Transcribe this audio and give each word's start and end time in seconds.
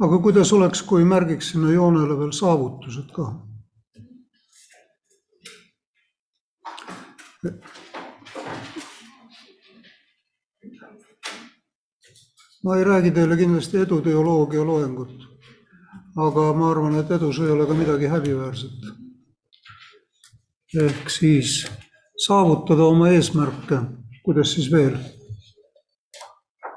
aga 0.00 0.18
kuidas 0.18 0.52
oleks, 0.52 0.82
kui 0.82 1.04
märgiks 1.04 1.52
sinna 1.52 1.70
joonele 1.72 2.18
veel 2.18 2.32
saavutused 2.32 3.10
ka? 3.14 3.32
ma 12.64 12.76
ei 12.76 12.84
räägi 12.84 13.10
teile 13.10 13.36
kindlasti 13.36 13.78
eduteoloogia 13.78 14.64
loengut, 14.64 15.24
aga 16.16 16.52
ma 16.56 16.70
arvan, 16.70 16.96
et 16.98 17.10
edus 17.12 17.38
ei 17.44 17.50
ole 17.52 17.66
ka 17.66 17.74
midagi 17.74 18.08
häbiväärset. 18.08 18.86
ehk 20.84 21.10
siis 21.10 21.66
saavutada 22.26 22.82
oma 22.84 23.08
eesmärke, 23.08 23.78
kuidas 24.24 24.52
siis 24.52 24.72
veel 24.72 24.96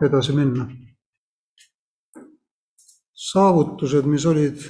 edasi 0.06 0.34
minna. 0.34 0.68
Saavutused, 3.32 4.06
mis 4.08 4.26
olid 4.26 4.62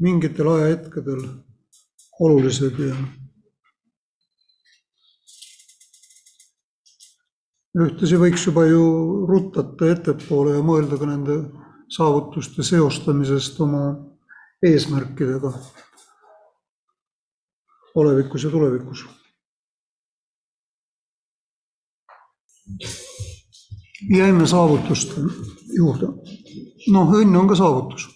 mingitel 0.00 0.48
ajahetkedel 0.48 1.24
olulised 2.20 2.78
ja 2.80 2.94
ühtlasi 7.80 8.18
võiks 8.20 8.46
juba 8.48 8.64
ju 8.66 8.82
ruttata 9.28 9.90
ettepoole 9.94 10.56
ja 10.56 10.64
mõelda 10.66 10.98
ka 11.00 11.08
nende 11.08 11.36
saavutuste 11.90 12.64
seostamisest 12.66 13.60
oma 13.60 13.84
eesmärkidega 14.66 15.52
olevikus 18.00 18.44
ja 18.44 18.50
tulevikus. 18.50 19.06
jäime 24.16 24.46
saavutuste 24.46 25.20
juurde. 25.76 26.06
Noh, 26.94 27.12
õnn 27.20 27.36
on 27.36 27.48
ka 27.50 27.58
saavutus. 27.58 28.08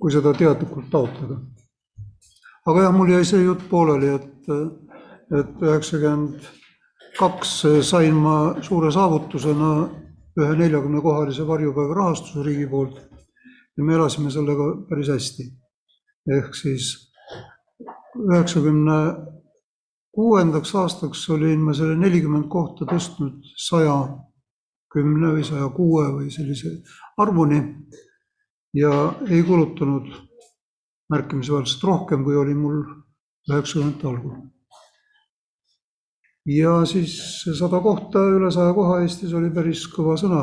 kui 0.00 0.12
seda 0.12 0.32
teadlikult 0.36 0.90
taotleda. 0.92 1.40
aga 2.66 2.82
jah, 2.82 2.94
mul 2.94 3.10
jäi 3.10 3.24
see 3.24 3.42
jutt 3.42 3.64
pooleli, 3.70 4.12
et, 4.14 4.50
et 5.40 5.62
üheksakümmend 5.62 6.46
kaks 7.18 7.52
sain 7.88 8.14
ma 8.14 8.36
suure 8.62 8.90
saavutusena 8.92 9.70
ühe 10.36 10.56
neljakümne 10.58 11.00
kohalise 11.00 11.46
varjupaiga 11.48 11.94
rahastuse 11.96 12.44
riigi 12.44 12.66
poolt 12.68 12.98
ja 13.76 13.84
me 13.84 13.94
elasime 13.94 14.30
sellega 14.30 14.66
päris 14.88 15.08
hästi. 15.08 15.46
ehk 16.36 16.54
siis 16.54 16.86
üheksakümne 18.16 18.98
kuuendaks 20.16 20.74
aastaks 20.74 21.28
olin 21.30 21.60
ma 21.60 21.74
selle 21.74 21.96
nelikümmend 22.00 22.48
kohta 22.52 22.88
tõstnud 22.92 23.52
saja 23.68 23.96
kümne 24.92 25.32
või 25.36 25.44
saja 25.44 25.68
kuue 25.74 26.06
või 26.14 26.30
sellise 26.30 26.76
arvuni 27.18 27.60
ja 28.76 28.92
ei 29.28 29.42
kulutanud 29.42 30.12
märkimisväärselt 31.12 31.84
rohkem, 31.84 32.24
kui 32.24 32.36
oli 32.36 32.54
mul 32.54 32.82
üheksakümnendate 33.50 34.08
algul 34.10 34.36
ja 36.46 36.84
siis 36.86 37.42
sada 37.58 37.80
kohta, 37.82 38.22
üle 38.36 38.50
saja 38.54 38.74
koha 38.74 39.00
Eestis 39.02 39.34
oli 39.34 39.50
päris 39.54 39.86
kõva 39.90 40.16
sõna. 40.20 40.42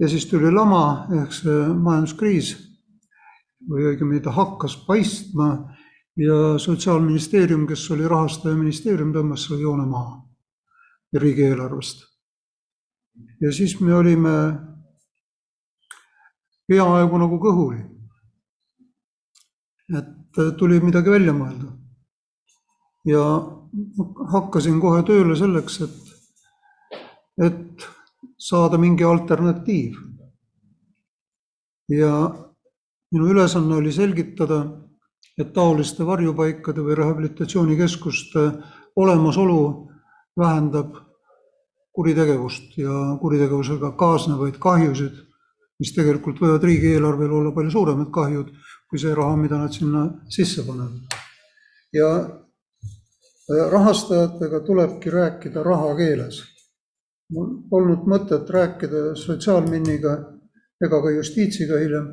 ja 0.00 0.08
siis 0.08 0.26
tuli 0.28 0.50
lama 0.52 1.08
ehk 1.22 1.32
see 1.32 1.68
majanduskriis 1.72 2.50
või 3.70 3.86
õigemini 3.92 4.20
ta 4.22 4.30
hakkas 4.30 4.76
paistma 4.86 5.72
ja 6.16 6.58
Sotsiaalministeerium, 6.58 7.66
kes 7.66 7.90
oli 7.90 8.08
rahastajaministeerium, 8.08 9.12
tõmbas 9.12 9.46
selle 9.46 9.62
joone 9.62 9.86
maha 9.86 10.20
riigieelarvest. 11.16 12.04
Ja 13.40 13.52
siis 13.52 13.80
me 13.80 13.94
olime 13.94 14.32
peaaegu 16.68 17.18
nagu 17.18 17.38
kõhuli. 17.40 17.82
et 19.96 20.40
tuli 20.58 20.80
midagi 20.80 21.10
välja 21.10 21.32
mõelda. 21.32 21.70
ja 23.04 23.22
hakkasin 24.32 24.80
kohe 24.80 25.02
tööle 25.02 25.36
selleks, 25.36 25.80
et, 25.80 26.98
et 27.46 27.86
saada 28.38 28.78
mingi 28.78 29.04
alternatiiv. 29.04 29.96
ja 31.88 32.12
minu 33.12 33.30
ülesanne 33.30 33.74
oli 33.76 33.92
selgitada, 33.92 34.64
et 35.38 35.52
taoliste 35.52 36.06
varjupaikade 36.06 36.82
või 36.82 36.96
rehabilitatsioonikeskuste 36.96 38.50
olemasolu 38.96 39.90
vähendab 40.38 41.05
kuritegevust 41.96 42.76
ja 42.78 43.16
kuritegevusega 43.20 43.92
kaasnevaid 43.96 44.58
kahjusid, 44.60 45.14
mis 45.80 45.92
tegelikult 45.96 46.40
võivad 46.40 46.64
riigieelarvel 46.64 47.32
olla 47.38 47.52
palju 47.56 47.72
suuremad 47.72 48.10
kahjud 48.12 48.52
kui 48.88 49.00
see 49.02 49.14
raha, 49.14 49.36
mida 49.36 49.58
nad 49.58 49.72
sinna 49.74 50.04
sisse 50.30 50.64
panevad. 50.66 51.16
ja 51.92 52.10
rahastajatega 53.70 54.60
tulebki 54.60 55.10
rääkida 55.10 55.62
rahakeeles. 55.62 56.42
mul 57.32 57.48
polnud 57.70 58.04
mõtet 58.06 58.50
rääkida 58.50 59.16
sotsiaalminniga 59.18 60.12
ega 60.84 61.00
ka 61.02 61.10
justiitsiga 61.10 61.78
hiljem 61.82 62.06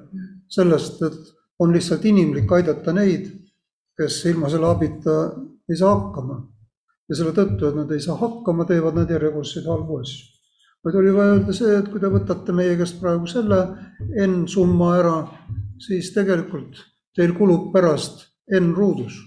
sellest, 0.50 1.02
et 1.02 1.20
on 1.60 1.74
lihtsalt 1.74 2.06
inimlik 2.06 2.52
aidata 2.52 2.94
neid, 2.94 3.28
kes 3.98 4.26
ilma 4.26 4.50
selle 4.50 4.68
abita 4.68 5.18
ei 5.70 5.78
saa 5.78 5.94
hakkama. 5.96 6.40
Ja 7.10 7.16
selle 7.18 7.34
tõttu, 7.36 7.68
et 7.68 7.76
nad 7.76 7.92
ei 7.92 8.02
saa 8.04 8.16
hakkama, 8.20 8.66
teevad 8.70 8.96
nad 8.96 9.10
järjekordseid 9.12 9.68
halbu 9.68 10.00
asju. 10.04 10.30
vaid 10.84 10.96
oli 11.00 11.14
vaja 11.16 11.36
öelda 11.36 11.54
see, 11.56 11.76
et 11.80 11.90
kui 11.92 12.00
te 12.00 12.12
võtate 12.12 12.56
meie 12.56 12.78
käest 12.80 13.00
praegu 13.00 13.28
selle 13.28 13.60
N 14.28 14.48
summa 14.48 14.96
ära, 15.00 15.18
siis 15.80 16.12
tegelikult 16.16 16.82
teil 17.16 17.36
kulub 17.38 17.72
pärast 17.74 18.28
N 18.60 18.74
ruudus 18.76 19.20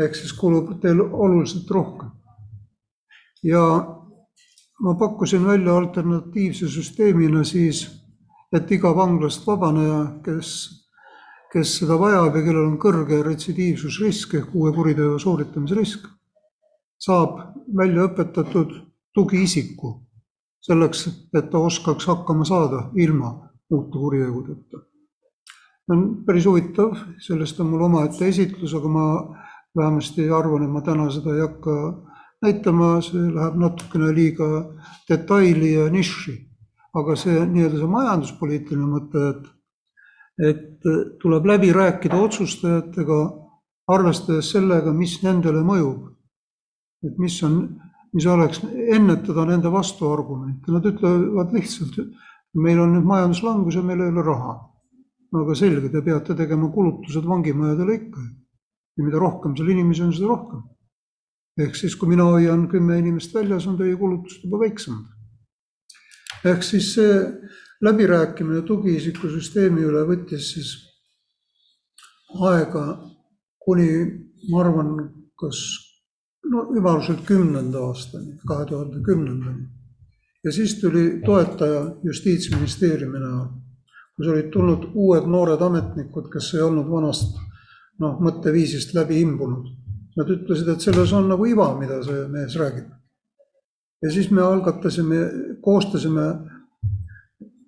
ehk 0.00 0.16
siis 0.18 0.32
kulub 0.34 0.72
teil 0.82 1.00
oluliselt 1.00 1.70
rohkem. 1.70 2.10
ja 3.42 3.62
ma 4.80 4.94
pakkusin 4.94 5.46
välja 5.46 5.76
alternatiivse 5.76 6.68
süsteemina 6.68 7.44
siis, 7.44 7.86
et 8.52 8.70
iga 8.72 8.94
vanglast 8.96 9.46
vabaneja, 9.46 10.00
kes, 10.24 10.48
kes 11.52 11.78
seda 11.78 11.98
vajab 12.00 12.36
ja 12.36 12.42
kellel 12.42 12.66
on 12.66 12.78
kõrge 12.80 13.20
retsidiivsusrisk 13.22 14.34
ehk 14.40 14.54
uue 14.54 14.72
kuriteo 14.72 15.18
sooritamise 15.18 15.78
risk, 15.78 16.08
saab 16.98 17.38
välja 17.76 18.08
õpetatud 18.08 18.72
tugiisiku 19.14 20.00
selleks, 20.64 21.06
et 21.36 21.50
ta 21.50 21.60
oskaks 21.60 22.06
hakkama 22.08 22.44
saada 22.44 22.88
ilma 22.96 23.34
uute 23.70 23.98
kuritegudeta. 23.98 24.78
see 25.84 25.96
on 25.96 26.24
päris 26.24 26.46
huvitav, 26.46 26.96
sellest 27.20 27.60
on 27.60 27.66
mul 27.66 27.82
omaette 27.84 28.28
esitlus, 28.28 28.72
aga 28.74 28.88
ma 28.88 29.06
vähemasti 29.76 30.30
arvan, 30.30 30.64
et 30.64 30.70
ma 30.70 30.80
täna 30.80 31.10
seda 31.12 31.34
ei 31.34 31.42
hakka 31.44 31.74
näitama, 32.44 32.88
see 33.04 33.28
läheb 33.34 33.58
natukene 33.60 34.12
liiga 34.14 34.48
detaili 35.08 35.74
ja 35.74 35.90
nišši. 35.90 36.36
aga 36.94 37.16
see 37.18 37.40
nii-öelda 37.50 37.78
see 37.80 37.90
majanduspoliitiline 37.90 38.84
mõte, 38.86 39.22
et, 39.32 39.46
et 40.50 40.84
tuleb 41.22 41.48
läbi 41.50 41.72
rääkida 41.74 42.20
otsustajatega, 42.22 43.16
arvestades 43.90 44.52
sellega, 44.54 44.92
mis 44.94 45.16
nendele 45.24 45.64
mõjub. 45.66 46.12
Et 47.04 47.18
mis 47.18 47.36
on, 47.46 47.58
mis 48.14 48.26
oleks, 48.30 48.62
ennetada 48.96 49.44
nende 49.48 49.72
vastuargumente, 49.72 50.72
nad 50.72 50.86
ütlevad 50.88 51.52
lihtsalt, 51.54 51.98
meil 52.54 52.80
on 52.80 52.94
nüüd 52.94 53.08
majanduslangus 53.08 53.78
ja 53.78 53.82
meil 53.82 54.04
ei 54.04 54.12
ole 54.12 54.24
raha. 54.24 54.54
no 55.32 55.42
aga 55.42 55.54
selge, 55.58 55.88
te 55.90 56.02
peate 56.06 56.34
tegema 56.38 56.68
kulutused 56.70 57.24
vangimajadele 57.26 57.94
ikka 57.94 58.20
ja 58.94 59.02
mida 59.04 59.18
rohkem 59.18 59.56
seal 59.58 59.72
inimesi 59.72 60.04
on, 60.04 60.12
seda 60.14 60.30
rohkem. 60.30 60.62
ehk 61.58 61.76
siis, 61.78 61.96
kui 61.98 62.08
mina 62.10 62.26
hoian 62.26 62.68
kümme 62.70 62.98
inimest 62.98 63.34
väljas, 63.34 63.66
on 63.66 63.78
teie 63.78 63.96
kulutused 63.98 64.46
juba 64.46 64.62
väiksemad. 64.62 65.04
ehk 66.52 66.62
siis 66.62 66.94
see 66.94 67.18
läbirääkimine 67.84 68.62
tugiisikusüsteemi 68.68 69.82
üle 69.84 70.04
võttis 70.08 70.52
siis 70.54 70.70
aega 72.34 72.84
kuni, 73.64 73.88
ma 74.50 74.60
arvan, 74.62 74.94
kas 75.40 75.58
no 76.50 76.66
ümarguselt 76.76 77.24
kümnenda 77.26 77.86
aastani, 77.88 78.38
kahe 78.48 78.66
tuhande 78.66 79.02
kümnendani. 79.02 79.68
ja 80.44 80.52
siis 80.52 80.80
tuli 80.80 81.20
toetaja 81.24 81.84
justiitsministeeriumi 82.02 83.20
näol, 83.20 83.46
kus 84.16 84.28
olid 84.28 84.50
tulnud 84.52 84.90
uued 84.94 85.26
noored 85.26 85.60
ametnikud, 85.60 86.28
kes 86.32 86.54
ei 86.54 86.60
olnud 86.60 86.90
vanast 86.90 87.38
noh, 88.00 88.18
mõtteviisist 88.20 88.94
läbi 88.94 89.20
imbunud. 89.22 89.70
Nad 90.18 90.30
ütlesid, 90.30 90.68
et 90.70 90.84
selles 90.84 91.12
on 91.16 91.26
nagu 91.30 91.46
iva, 91.46 91.72
mida 91.78 92.02
see 92.04 92.26
mees 92.30 92.54
räägib. 92.60 92.90
ja 94.02 94.10
siis 94.10 94.30
me 94.30 94.42
algatasime, 94.42 95.18
koostasime 95.62 96.26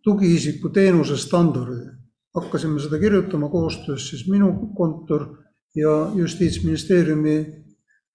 tugiisiku 0.05 0.69
teenuse 0.69 1.17
standardi. 1.17 1.91
hakkasime 2.35 2.81
seda 2.81 2.99
kirjutama 2.99 3.49
koostöös 3.49 4.09
siis 4.09 4.29
minu 4.29 4.53
kontor 4.77 5.27
ja 5.75 6.11
Justiitsministeeriumi 6.15 7.66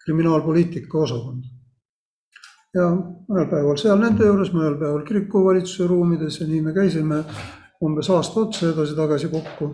kriminaalpoliitika 0.06 0.98
osakond. 0.98 1.44
ja 2.74 2.86
mõnel 2.92 3.50
päeval 3.52 3.78
seal 3.78 4.00
nende 4.00 4.26
juures, 4.26 4.54
mõnel 4.56 4.78
päeval 4.80 5.02
kirikuvalitsuse 5.08 5.88
ruumides 5.88 6.40
ja 6.40 6.48
nii 6.48 6.62
me 6.62 6.74
käisime 6.74 7.24
umbes 7.84 8.10
aasta 8.10 8.40
otsa 8.40 8.70
edasi-tagasi 8.70 9.28
kokku. 9.28 9.74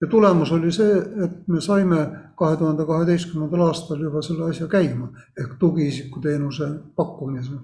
ja 0.00 0.08
tulemus 0.10 0.52
oli 0.52 0.72
see, 0.72 0.96
et 1.24 1.36
me 1.48 1.60
saime 1.60 2.00
kahe 2.38 2.56
tuhande 2.56 2.86
kaheteistkümnendal 2.86 3.68
aastal 3.68 4.00
juba 4.02 4.22
selle 4.22 4.50
asja 4.50 4.66
käima 4.68 5.12
ehk 5.40 5.54
tugiisikuteenuse 5.58 6.68
pakkumise. 6.96 7.60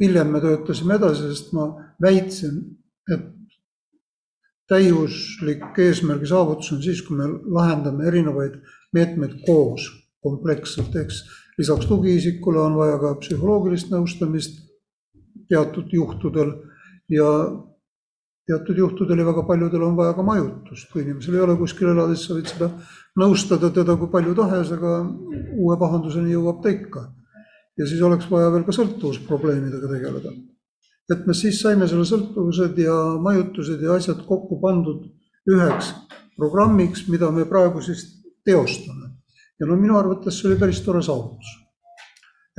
hiljem 0.00 0.32
me 0.32 0.40
töötasime 0.40 0.94
edasi, 0.94 1.28
sest 1.28 1.52
ma 1.52 1.68
väitsin, 2.02 2.60
et 3.12 3.26
täiuslik 4.68 5.78
eesmärgi 5.78 6.26
saavutus 6.26 6.72
on 6.72 6.82
siis, 6.82 7.02
kui 7.02 7.16
me 7.16 7.26
lahendame 7.56 8.06
erinevaid 8.06 8.60
meetmeid 8.92 9.40
koos, 9.46 9.88
kompleksselt, 10.24 10.96
eks 10.96 11.22
lisaks 11.58 11.86
tugiisikule 11.86 12.60
on 12.60 12.76
vaja 12.78 12.98
ka 13.02 13.14
psühholoogilist 13.22 13.92
nõustamist 13.94 14.60
teatud 15.48 15.92
juhtudel 15.94 16.52
ja 17.12 17.28
teatud 18.48 18.80
juhtudel 18.80 19.20
ja 19.20 19.26
väga 19.28 19.44
paljudel 19.48 19.84
on 19.84 19.96
vaja 19.96 20.14
ka 20.16 20.24
majutust, 20.24 20.88
kui 20.92 21.02
inimesel 21.04 21.36
ei 21.36 21.44
ole 21.44 21.56
kuskil 21.60 21.90
elada, 21.92 22.16
siis 22.16 22.28
sa 22.28 22.36
võid 22.36 22.52
seda 22.52 22.68
nõustada 23.20 23.70
teda 23.74 23.96
kui 24.00 24.10
palju 24.12 24.34
tahes, 24.38 24.72
aga 24.76 25.00
uue 25.58 25.76
pahanduseni 25.80 26.34
jõuab 26.34 26.62
ta 26.64 26.72
ikka. 26.74 27.08
ja 27.78 27.86
siis 27.86 28.00
oleks 28.02 28.26
vaja 28.30 28.50
veel 28.50 28.64
ka 28.66 28.74
sõltuvusprobleemidega 28.74 29.90
tegeleda. 29.92 30.32
et 31.12 31.26
me 31.26 31.34
siis 31.34 31.60
saime 31.60 31.88
selle 31.88 32.04
sõltuvused 32.04 32.78
ja 32.78 32.96
majutused 33.20 33.82
ja 33.82 33.94
asjad 33.94 34.24
kokku 34.26 34.60
pandud 34.60 35.04
üheks 35.48 35.94
programmiks, 36.36 37.08
mida 37.08 37.30
me 37.30 37.44
praegu 37.44 37.80
siis 37.82 38.04
teostame 38.44 39.07
ja 39.60 39.66
no 39.66 39.76
minu 39.76 39.98
arvates 39.98 40.38
see 40.38 40.50
oli 40.50 40.58
päris 40.60 40.80
tore 40.86 41.02
saavutus. 41.02 41.54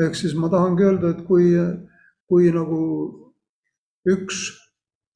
ehk 0.03 0.15
siis 0.15 0.35
ma 0.35 0.49
tahangi 0.49 0.83
öelda, 0.83 1.13
et 1.13 1.21
kui, 1.27 1.51
kui 2.27 2.51
nagu 2.55 2.79
üks 4.07 4.39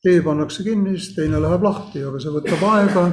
tee 0.03 0.21
pannakse 0.21 0.63
kinni, 0.63 0.97
siis 0.97 1.15
teine 1.15 1.39
läheb 1.41 1.63
lahti, 1.63 2.03
aga 2.03 2.19
see 2.19 2.33
võtab 2.35 2.65
aega 2.73 3.03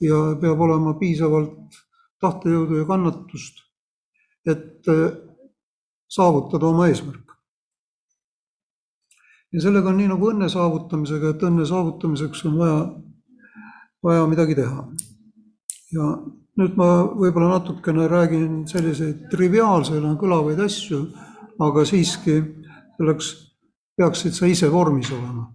ja 0.00 0.20
peab 0.40 0.62
olema 0.66 0.94
piisavalt 1.00 1.76
tahtejõudu 2.20 2.80
ja 2.80 2.86
kannatust, 2.88 3.60
et 4.48 4.88
äh, 4.88 5.10
saavutada 6.08 6.66
oma 6.66 6.88
eesmärk. 6.88 7.26
ja 9.52 9.60
sellega 9.60 9.90
on 9.90 9.96
nii 9.98 10.08
nagu 10.12 10.30
õnne 10.30 10.48
saavutamisega, 10.48 11.34
et 11.34 11.44
õnne 11.48 11.64
saavutamiseks 11.66 12.44
on 12.48 12.58
vaja, 12.58 12.82
vaja 14.02 14.26
midagi 14.30 14.56
teha. 14.56 14.84
ja 15.92 16.10
nüüd 16.60 16.76
ma 16.76 16.88
võib-olla 17.16 17.54
natukene 17.54 18.06
räägin 18.10 18.64
selliseid 18.68 19.28
triviaalseid 19.32 20.04
kõlavaid 20.20 20.60
asju, 20.60 21.06
aga 21.60 21.84
siiski 21.88 22.36
selleks 22.98 23.30
peaksid 23.96 24.36
sa 24.36 24.50
ise 24.50 24.68
vormis 24.72 25.12
olema. 25.14 25.48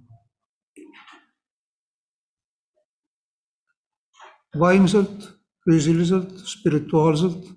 vaimselt, 4.56 5.26
füüsiliselt, 5.68 6.38
spirituaalselt. 6.48 7.50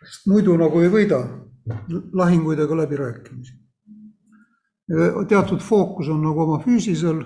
sest 0.00 0.24
muidu 0.32 0.56
nagu 0.56 0.80
ei 0.80 0.88
võida 0.88 1.18
lahinguid 2.16 2.62
ega 2.64 2.78
läbirääkimisi. 2.78 3.52
teatud 5.28 5.60
fookus 5.60 6.08
on 6.08 6.24
nagu 6.24 6.40
oma 6.46 6.56
füüsisel 6.64 7.20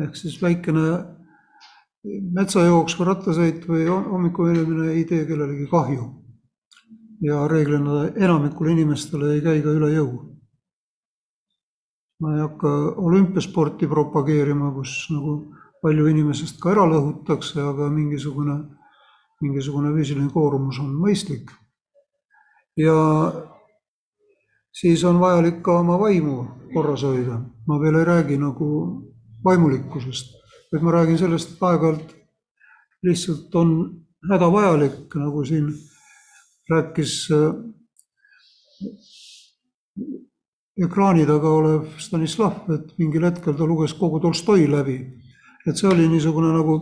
ehk 0.00 0.16
siis 0.16 0.40
väikene 0.42 0.88
metsajooks 2.04 2.98
või 2.98 3.06
rattasõit 3.08 3.64
või 3.68 3.86
hommikuveelemine 3.88 4.92
ei 4.92 5.04
tee 5.08 5.24
kellelegi 5.28 5.66
kahju. 5.70 6.10
ja 7.24 7.46
reeglina 7.48 8.10
enamikule 8.20 8.72
inimestele 8.74 9.34
ei 9.34 9.40
käi 9.40 9.62
ka 9.62 9.72
üle 9.72 9.90
jõu. 9.94 10.10
ma 12.20 12.34
ei 12.34 12.40
hakka 12.40 12.68
olümpiasporti 12.96 13.86
propageerima, 13.86 14.72
kus 14.74 15.08
nagu 15.10 15.54
palju 15.82 16.06
inimesest 16.06 16.60
ka 16.60 16.70
ära 16.72 16.84
lõhutakse, 16.88 17.60
aga 17.60 17.88
mingisugune, 17.90 18.54
mingisugune 19.40 19.92
füüsiline 19.96 20.30
koormus 20.32 20.78
on 20.80 20.92
mõistlik. 21.00 21.50
ja 22.76 23.32
siis 24.72 25.04
on 25.04 25.20
vajalik 25.20 25.62
ka 25.62 25.80
oma 25.80 25.98
vaimu 25.98 26.46
korras 26.74 27.02
hoida. 27.02 27.40
ma 27.66 27.80
veel 27.80 27.96
ei 27.96 28.04
räägi 28.04 28.38
nagu 28.38 28.70
vaimulikkusest 29.44 30.43
et 30.74 30.82
ma 30.82 30.92
räägin 30.92 31.18
sellest, 31.18 31.54
et 31.54 31.62
aeg-ajalt 31.62 32.14
lihtsalt 33.04 33.54
on 33.54 33.70
hädavajalik, 34.30 35.14
nagu 35.20 35.44
siin 35.44 35.68
rääkis 36.70 37.28
äh, 37.34 37.54
ekraani 40.84 41.26
taga 41.26 41.50
olev 41.50 41.86
Stanislav, 41.98 42.64
et 42.74 42.94
mingil 42.98 43.26
hetkel 43.28 43.54
ta 43.54 43.66
luges 43.68 43.94
kogu 43.94 44.20
Tolstoi 44.20 44.70
läbi. 44.70 44.98
et 45.66 45.76
see 45.76 45.88
oli 45.88 46.08
niisugune 46.08 46.50
nagu 46.52 46.74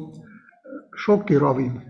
šokiravim 1.05 1.81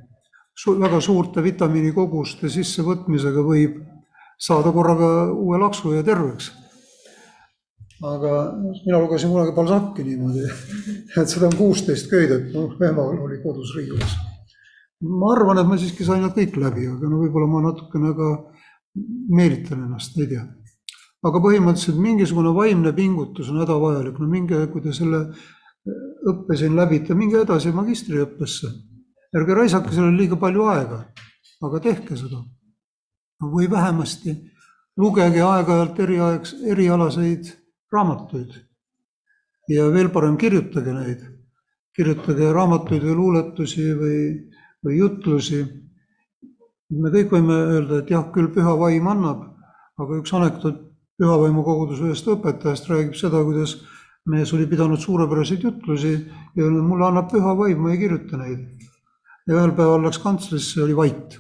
Su. 0.54 0.74
väga 0.80 1.00
suurte 1.00 1.40
vitamiinikoguste 1.42 2.50
sissevõtmisega 2.52 3.40
võib 3.40 3.78
saada 4.36 4.72
korraga 4.72 5.32
uue 5.32 5.58
laksu 5.58 5.94
ja 5.94 6.02
terveks 6.02 6.50
aga 8.02 8.32
mina 8.86 8.98
lugesin 8.98 9.30
kunagi 9.30 9.54
Balzac'i 9.54 10.04
niimoodi, 10.06 10.46
et 11.20 11.30
seda 11.30 11.46
on 11.46 11.56
kuusteist 11.58 12.08
köidet, 12.10 12.48
noh, 12.54 12.74
emal 12.82 13.14
oli 13.26 13.38
kodus 13.44 13.74
riiulis. 13.76 14.16
ma 15.02 15.32
arvan, 15.34 15.58
et 15.58 15.68
ma 15.68 15.78
siiski 15.78 16.06
sain 16.06 16.22
nad 16.22 16.34
kõik 16.34 16.58
läbi, 16.58 16.88
aga 16.90 17.10
no 17.10 17.20
võib-olla 17.22 17.48
ma 17.50 17.62
natukene 17.68 18.12
ka 18.18 18.32
meelitan 19.38 19.86
ennast, 19.86 20.18
ei 20.18 20.28
tea. 20.34 20.44
aga 21.22 21.42
põhimõtteliselt 21.46 21.98
mingisugune 22.02 22.54
vaimne 22.54 22.92
pingutus 22.92 23.50
on 23.50 23.62
hädavajalik, 23.62 24.18
no 24.18 24.30
minge, 24.30 24.66
kui 24.72 24.82
te 24.82 24.94
selle 24.96 25.28
õppe 26.30 26.58
siin 26.58 26.74
läbite, 26.78 27.14
minge 27.14 27.38
edasi 27.42 27.70
magistriõppesse. 27.74 28.72
ärge 29.32 29.54
raisake 29.54 29.94
sellele 29.94 30.18
liiga 30.18 30.36
palju 30.36 30.66
aega, 30.74 31.04
aga 31.62 31.80
tehke 31.80 32.16
seda. 32.16 32.42
või 33.42 33.66
vähemasti 33.70 34.36
lugege 34.96 35.40
aeg-ajalt 35.42 35.98
eriaegs, 35.98 36.52
erialaseid 36.62 37.61
raamatuid. 37.92 38.52
ja 39.68 39.86
veel 39.92 40.10
parem, 40.10 40.36
kirjutage 40.36 40.92
neid. 40.96 41.22
kirjutage 41.96 42.52
raamatuid 42.52 43.04
või 43.04 43.16
luuletusi 43.16 43.86
või, 43.98 44.18
või 44.84 44.98
jutlusi. 44.98 45.62
me 46.90 47.10
kõik 47.10 47.32
võime 47.32 47.58
öelda, 47.74 48.00
et 48.00 48.10
jah, 48.10 48.24
küll 48.32 48.52
püha 48.52 48.76
vaim 48.78 49.06
annab, 49.08 49.44
aga 49.98 50.20
üks 50.20 50.32
anekdoot 50.32 50.80
pühavaimu 51.20 51.62
koguduse 51.64 52.08
ühest 52.08 52.28
õpetajast 52.28 52.88
räägib 52.90 53.14
seda, 53.14 53.44
kuidas 53.44 53.76
mees 54.26 54.52
oli 54.54 54.66
pidanud 54.66 55.00
suurepäraseid 55.00 55.62
jutlusi 55.62 56.12
ja 56.56 56.70
mulle 56.70 57.06
annab 57.06 57.30
püha 57.30 57.54
vaim, 57.58 57.78
ma 57.78 57.92
ei 57.92 58.00
kirjuta 58.00 58.40
neid. 58.40 58.66
ja 59.46 59.54
ühel 59.54 59.76
päeval 59.76 60.04
läks 60.06 60.18
kantslisse, 60.22 60.82
oli 60.82 60.96
vait. 60.96 61.38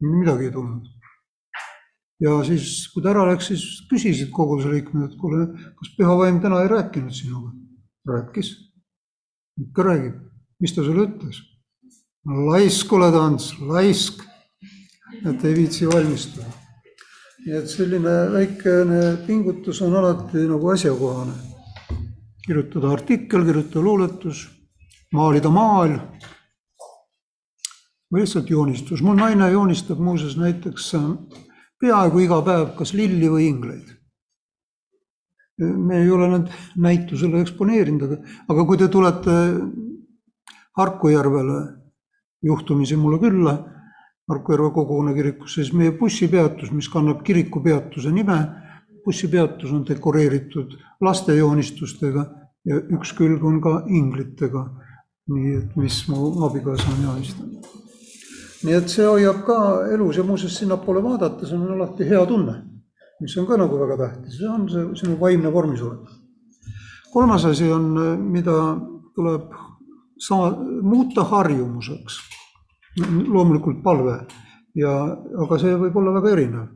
midagi 0.00 0.48
ei 0.48 0.52
tulnud 0.52 0.97
ja 2.20 2.38
siis, 2.46 2.88
kui 2.92 3.02
ta 3.02 3.12
ära 3.12 3.26
läks, 3.30 3.50
siis 3.52 3.64
küsisid 3.90 4.30
koguduse 4.34 4.72
liikmed, 4.72 5.08
et 5.08 5.18
kuule, 5.20 5.46
kas 5.78 5.92
püha 5.96 6.16
vaim 6.18 6.40
täna 6.42 6.62
ei 6.64 6.72
rääkinud 6.72 7.14
sinuga? 7.14 7.54
rääkis. 8.08 8.54
ikka 9.60 9.82
räägib. 9.82 10.14
mis 10.60 10.74
ta 10.74 10.84
sulle 10.84 11.06
ütles? 11.06 11.42
laisk 12.24 12.92
oled, 12.92 13.14
Ants, 13.14 13.52
laisk. 13.60 14.22
et 15.24 15.44
ei 15.44 15.54
viitsi 15.54 15.86
valmistuda. 15.86 16.46
nii 17.46 17.56
et 17.56 17.68
selline 17.70 18.14
väikene 18.32 19.02
pingutus 19.26 19.82
on 19.82 19.94
alati 19.96 20.46
nagu 20.48 20.70
asjakohane. 20.74 21.36
kirjutada 22.46 22.90
artikkel, 22.90 23.44
kirjutada 23.44 23.84
luuletus, 23.84 24.48
maalida 25.12 25.50
maal 25.50 25.98
või 28.12 28.24
lihtsalt 28.24 28.50
joonistus. 28.50 29.02
mul 29.02 29.16
naine 29.16 29.50
joonistab 29.52 29.98
muuseas 29.98 30.36
näiteks 30.36 30.90
peaaegu 31.80 32.22
iga 32.24 32.40
päev 32.44 32.74
kas 32.78 32.92
lilli 32.96 33.30
või 33.30 33.48
ingleid. 33.52 33.94
me 35.58 35.96
ei 35.98 36.10
ole 36.10 36.28
nad 36.30 36.50
näitusele 36.78 37.40
eksponeerinud, 37.42 38.02
aga, 38.06 38.16
aga 38.48 38.64
kui 38.64 38.78
te 38.78 38.88
tulete 38.88 39.32
Harku 40.78 41.08
järvele 41.10 41.56
juhtumisi 42.46 42.96
mulle 42.96 43.18
külla, 43.18 43.56
Harku 44.30 44.52
järve 44.54 44.70
kogukonna 44.76 45.14
kirikusse, 45.16 45.64
siis 45.64 45.72
meie 45.74 45.90
bussipeatus, 45.98 46.70
mis 46.70 46.86
kannab 46.92 47.24
kirikupeatuse 47.26 48.12
nime, 48.14 48.36
bussipeatus 49.04 49.72
on 49.74 49.82
dekoreeritud 49.88 50.76
lastejoonistustega 51.02 52.24
ja 52.68 52.78
üks 52.94 53.16
külg 53.18 53.42
on 53.44 53.58
ka 53.64 53.80
inglitega. 53.88 54.68
nii 55.28 55.56
et 55.58 55.76
mis 55.76 55.96
mu 56.08 56.30
abikaasa 56.46 56.88
on 56.88 57.02
joonistanud 57.04 57.87
nii 58.64 58.74
et 58.74 58.90
see 58.90 59.06
hoiab 59.06 59.44
ka 59.46 59.58
elus 59.94 60.18
ja 60.18 60.24
muuseas 60.26 60.56
sinnapoole 60.58 61.02
vaadates 61.02 61.52
on 61.54 61.66
alati 61.76 62.06
hea 62.08 62.24
tunne, 62.26 62.54
mis 63.20 63.36
on 63.38 63.46
ka 63.46 63.58
nagu 63.60 63.78
väga 63.78 63.98
tähtis, 64.02 64.38
see 64.38 64.48
on 64.50 64.66
see 64.70 64.86
sinu 65.02 65.18
vaimne 65.20 65.52
vormis 65.52 65.82
olek. 65.82 66.08
kolmas 67.12 67.44
asi 67.44 67.70
on, 67.72 67.92
mida 68.32 68.56
tuleb 69.14 69.54
sama, 70.18 70.50
muuta 70.82 71.24
harjumuseks. 71.24 72.18
loomulikult 73.28 73.82
palve, 73.82 74.16
ja, 74.74 74.92
aga 75.44 75.58
see 75.62 75.76
võib 75.78 75.96
olla 76.00 76.16
väga 76.18 76.34
erinev. 76.34 76.66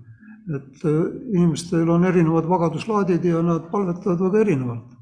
et 0.43 0.85
äh, 0.91 1.03
inimestel 1.35 1.91
on 1.91 2.05
erinevad 2.05 2.49
vagaduslaadid 2.51 3.25
ja 3.25 3.43
nad 3.43 3.69
palvetavad 3.71 4.21
väga 4.21 4.41
erinevalt. 4.41 4.95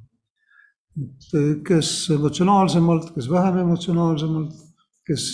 et 0.97 1.37
äh, 1.37 1.55
kes 1.65 2.11
emotsionaalsemalt, 2.17 3.15
kes 3.15 3.31
vähem 3.31 3.59
emotsionaalsemalt, 3.67 4.57
kes, 5.07 5.27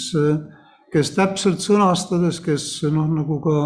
kes 0.97 1.11
täpselt 1.13 1.61
sõnastades, 1.61 2.39
kes 2.41 2.65
noh, 2.89 3.05
nagu 3.13 3.37
ka 3.45 3.57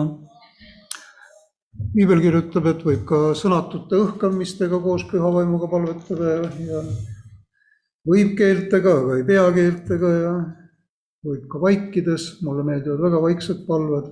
piibel 1.94 2.18
kirjutab, 2.24 2.66
et 2.66 2.80
võib 2.82 3.04
ka 3.06 3.18
sõnatute 3.38 4.00
õhkamistega 4.02 4.80
koos 4.82 5.04
püha 5.06 5.30
vaimuga 5.30 5.68
palvetada 5.70 6.32
ja, 6.58 6.80
võib 8.08 8.32
keeltega, 8.38 8.94
aga 9.02 9.18
ei 9.20 9.26
pea 9.28 9.44
keeltega 9.54 10.10
ja 10.16 10.32
võib 11.28 11.44
ka 11.52 11.60
vaikides, 11.62 12.24
mulle 12.42 12.64
meeldivad 12.66 13.04
väga 13.04 13.20
vaiksed 13.22 13.62
palved. 13.68 14.08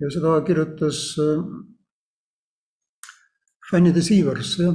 ja 0.00 0.10
seda 0.10 0.32
kirjutas 0.46 0.98
äh, 1.20 1.44
fännide 3.70 4.02
Siivers, 4.02 4.56
jah. 4.58 4.74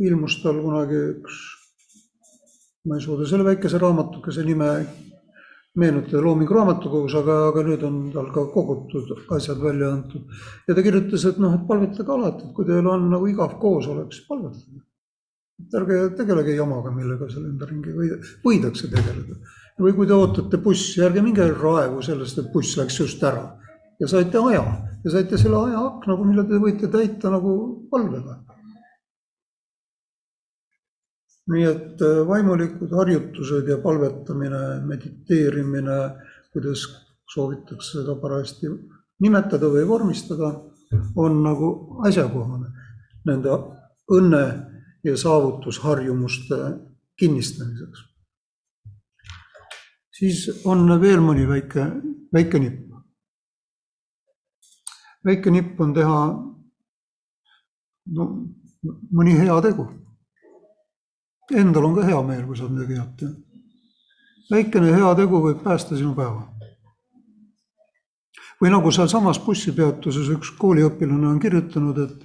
ilmus 0.00 0.38
tal 0.40 0.62
kunagi 0.62 1.02
üks, 1.18 1.36
ma 2.88 2.96
ei 2.96 3.04
suuda 3.04 3.28
selle 3.28 3.44
väikese 3.44 3.82
raamatukese 3.82 4.46
nime 4.46 4.70
meenutada 5.78 6.22
Loomingu 6.24 6.56
Raamatukogus, 6.56 7.14
aga, 7.20 7.36
aga 7.52 7.62
nüüd 7.66 7.84
on 7.86 8.00
tal 8.14 8.28
ka 8.34 8.44
kogutud 8.52 9.12
asjad 9.36 9.60
välja 9.62 9.92
antud. 9.94 10.26
ja 10.68 10.74
ta 10.74 10.84
kirjutas, 10.84 11.24
et 11.30 11.38
noh, 11.42 11.54
et 11.54 11.64
palvetage 11.68 12.14
alati, 12.14 12.48
et 12.48 12.54
kui 12.56 12.66
teil 12.68 12.86
on 12.86 13.08
nagu 13.12 13.30
igav 13.30 13.58
koosolek, 13.62 14.12
siis 14.12 14.26
palvetage. 14.28 14.82
ärge 15.78 16.00
tegelege 16.18 16.56
jamaga, 16.56 16.90
millega 16.94 17.30
seal 17.30 17.46
ümberringi 17.48 17.94
või 17.94 18.10
võidakse 18.44 18.90
tegeleda. 18.90 19.38
või 19.78 19.94
kui 19.94 20.10
te 20.10 20.18
ootate 20.18 20.60
bussi, 20.62 21.00
ärge 21.06 21.22
minge 21.22 21.46
raevu 21.52 22.02
sellest, 22.02 22.38
et 22.38 22.52
buss 22.52 22.76
läks 22.78 23.00
just 23.00 23.22
ära 23.22 23.46
ja 24.00 24.10
saite 24.10 24.38
aja 24.50 24.64
ja 25.04 25.10
saite 25.10 25.38
selle 25.38 25.62
aja 25.68 25.86
akna, 25.86 26.18
mille 26.24 26.44
te 26.46 26.58
võite 26.62 26.90
täita 26.90 27.30
nagu 27.30 27.54
palvega 27.90 28.38
nii 31.48 31.64
et 31.64 32.02
äh, 32.02 32.22
vaimulikud 32.28 32.92
harjutused 32.92 33.68
ja 33.68 33.78
palvetamine, 33.82 34.80
mediteerimine, 34.84 35.98
kuidas 36.52 36.84
soovitakse 37.32 38.00
seda 38.00 38.16
parajasti 38.20 38.70
nimetada 39.24 39.70
või 39.72 39.86
vormistada, 39.88 40.52
on 41.16 41.42
nagu 41.44 41.68
asjakohane 42.08 42.68
nende 43.28 43.56
õnne 44.14 44.42
ja 45.04 45.16
saavutusharjumuste 45.16 46.58
kinnistamiseks. 47.18 48.04
siis 50.18 50.38
on 50.64 50.88
veel 51.00 51.20
mõni 51.20 51.48
väike, 51.48 51.84
väike 52.32 52.58
nipp. 52.58 52.92
väike 55.24 55.50
nipp 55.50 55.80
on 55.80 55.94
teha 55.94 56.18
no, 58.16 58.28
mõni 59.12 59.36
hea 59.38 59.60
tegu 59.62 59.88
endal 61.54 61.84
on 61.84 61.94
ka 61.96 62.04
hea 62.06 62.20
meel, 62.22 62.44
kui 62.46 62.56
saad 62.56 62.72
midagi 62.74 62.98
head 62.98 63.12
teha. 63.20 63.32
väikene 64.50 64.92
heategu 64.92 65.40
võib 65.44 65.62
päästa 65.64 65.96
sinu 65.96 66.14
päeva. 66.14 66.48
või 68.60 68.70
nagu 68.74 68.90
sealsamas 68.90 69.38
bussipeatuses 69.38 70.28
üks 70.34 70.50
kooliõpilane 70.58 71.26
on 71.28 71.40
kirjutanud, 71.40 71.98
et 71.98 72.24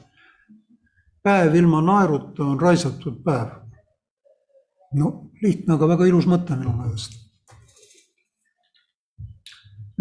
päev 1.23 1.55
ilma 1.55 1.81
naeruta 1.81 2.43
on 2.43 2.61
raisatud 2.61 3.23
päev. 3.23 3.59
no 4.93 5.31
lihtne, 5.41 5.73
aga 5.73 5.87
väga 5.87 6.05
ilus 6.05 6.27
mõte 6.27 6.57
minu 6.59 6.75
meelest. 6.77 7.19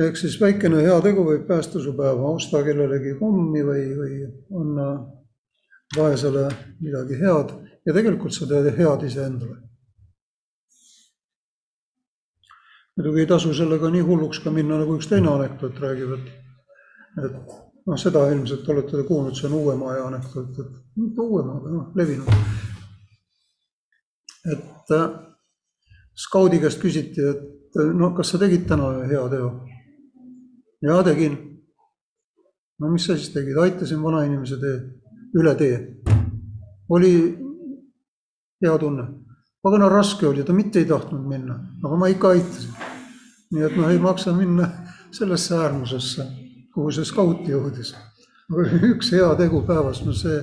ehk 0.03 0.17
siis 0.17 0.41
väikene 0.41 0.83
heategu 0.83 1.25
võib 1.25 1.47
päästa 1.47 1.81
su 1.81 1.93
päeva, 1.93 2.35
osta 2.35 2.63
kellelegi 2.65 3.19
kommi 3.19 3.63
või, 3.63 3.85
või 3.99 4.23
anna 4.61 4.87
vaesele 5.97 6.49
midagi 6.81 7.19
head 7.21 7.53
ja 7.87 7.95
tegelikult 7.95 8.35
sa 8.35 8.47
teed 8.47 8.73
head 8.79 9.07
iseendale. 9.09 9.57
muidugi 12.97 13.21
ei 13.21 13.27
tasu 13.27 13.55
sellega 13.57 13.89
nii 13.91 14.03
hulluks 14.05 14.43
ka 14.45 14.51
minna, 14.53 14.77
nagu 14.79 14.99
üks 14.99 15.09
teine 15.09 15.31
anekdoot 15.33 15.79
räägib, 15.81 16.11
et, 16.13 16.27
et 17.25 17.37
noh, 17.89 17.97
seda 17.99 18.27
ilmselt 18.29 18.69
olete 18.69 18.99
te 18.99 19.05
kuulnud, 19.09 19.33
see 19.37 19.49
on 19.49 19.55
uuema 19.59 19.95
aja 19.95 20.03
anekdoot, 20.11 20.59
et 20.61 20.75
mitte 21.01 21.25
uuema, 21.25 21.57
aga 21.57 21.73
noh, 21.73 21.87
levinud. 21.97 22.29
et 24.53 24.93
äh, 24.93 25.07
skaudi 26.27 26.61
käest 26.61 26.83
küsiti, 26.83 27.25
et 27.33 27.81
no 27.97 28.11
kas 28.17 28.35
sa 28.35 28.43
tegid 28.43 28.67
täna 28.69 28.91
ühe 28.99 29.09
hea 29.15 29.23
teo? 29.33 29.49
ja 30.83 31.03
tegin. 31.07 31.39
no 32.81 32.93
mis 32.93 33.07
sa 33.07 33.17
siis 33.17 33.33
tegid, 33.33 33.57
aitasin 33.57 34.03
vanainimese 34.03 34.61
tee, 34.61 34.77
üle 35.41 35.55
tee. 35.57 35.81
oli 36.93 37.15
hea 38.63 38.79
tunne. 38.79 39.07
pagana 39.63 39.89
raske 39.89 40.27
oli, 40.27 40.45
ta 40.45 40.53
mitte 40.53 40.79
ei 40.79 40.87
tahtnud 40.87 41.27
minna, 41.29 41.55
aga 41.85 41.97
ma 41.97 42.09
ikka 42.11 42.33
aitasin. 42.35 42.73
nii 43.53 43.67
et 43.69 43.77
noh, 43.77 43.91
ei 43.91 43.99
maksa 43.99 44.33
minna 44.33 44.69
sellesse 45.13 45.57
äärmusesse, 45.57 46.27
kuhu 46.75 46.91
see 46.91 47.05
skaut 47.05 47.47
jõudis. 47.49 47.95
aga 48.51 48.67
üks 48.93 49.13
hea 49.13 49.29
tegu 49.39 49.63
päevas, 49.67 50.03
no 50.07 50.13
see 50.17 50.41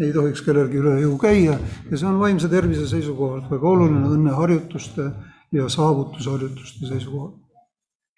ei 0.00 0.12
tohiks 0.12 0.40
kellelgi 0.44 0.80
üle 0.80 0.94
jõu 1.02 1.18
käia 1.20 1.58
ja 1.58 1.98
see 1.98 2.08
on 2.08 2.18
vaimse 2.20 2.48
tervise 2.48 2.86
seisukohalt 2.88 3.50
väga 3.50 3.68
oluline 3.68 4.08
õnneharjutuste 4.16 5.10
ja 5.52 5.68
saavutusharjutuste 5.68 6.88
seisukohalt. 6.88 7.38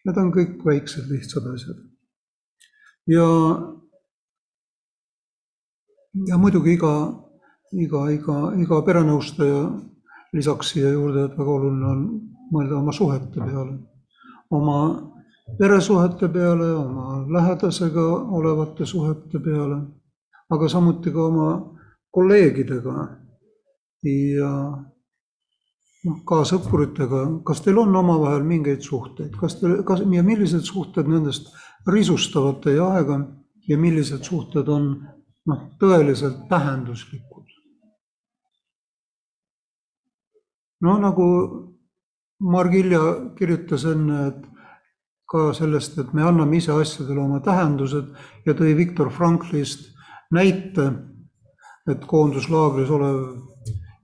Need 0.04 0.20
on 0.20 0.30
kõik 0.34 0.60
väiksed 0.64 1.08
lihtsad 1.10 1.46
asjad. 1.50 1.80
ja, 3.10 3.26
ja 6.28 6.38
muidugi 6.38 6.76
iga 6.76 6.94
iga, 7.82 8.04
iga, 8.12 8.38
iga 8.60 8.80
perenõustaja 8.86 9.64
lisaks 10.34 10.72
siia 10.74 10.92
juurde, 10.92 11.26
et 11.28 11.36
väga 11.38 11.50
oluline 11.50 11.90
on 11.90 12.06
mõelda 12.52 12.78
oma 12.78 12.92
suhete 12.92 13.40
peale, 13.40 13.76
oma 14.50 14.78
peresuhete 15.58 16.28
peale, 16.32 16.70
oma 16.74 17.20
lähedasega 17.36 18.06
olevate 18.38 18.86
suhete 18.86 19.40
peale, 19.44 19.78
aga 20.50 20.68
samuti 20.68 21.12
ka 21.12 21.28
oma 21.28 21.48
kolleegidega 22.14 23.06
ja 24.04 24.50
noh, 26.04 26.18
ka 26.28 26.42
sõpritega, 26.48 27.24
kas 27.46 27.62
teil 27.64 27.80
on 27.82 27.96
omavahel 27.96 28.44
mingeid 28.46 28.84
suhteid, 28.84 29.36
kas 29.40 29.58
te, 29.60 29.70
kas 29.86 30.04
ja 30.12 30.24
millised 30.26 30.66
suhted 30.68 31.08
nendest 31.10 31.50
risustavad 31.90 32.60
teie 32.64 32.80
aega 32.84 33.20
ja 33.68 33.78
millised 33.80 34.24
suhted 34.26 34.68
on 34.68 34.90
noh, 35.48 35.64
tõeliselt 35.80 36.46
tähenduslikud? 36.50 37.33
No 40.84 40.98
nagu 41.00 41.28
Margilja 42.44 43.00
kirjutas 43.38 43.86
enne, 43.88 44.26
et 44.28 44.42
ka 45.30 45.48
sellest, 45.56 45.96
et 45.98 46.12
me 46.14 46.24
anname 46.26 46.58
ise 46.58 46.74
asjadele 46.74 47.22
oma 47.22 47.40
tähendused 47.44 48.10
ja 48.46 48.54
tõi 48.58 48.74
Viktor 48.76 49.10
Franklist 49.14 49.88
näite, 50.34 50.90
et 51.88 52.04
koonduslaagris 52.08 52.90
olev 52.92 53.20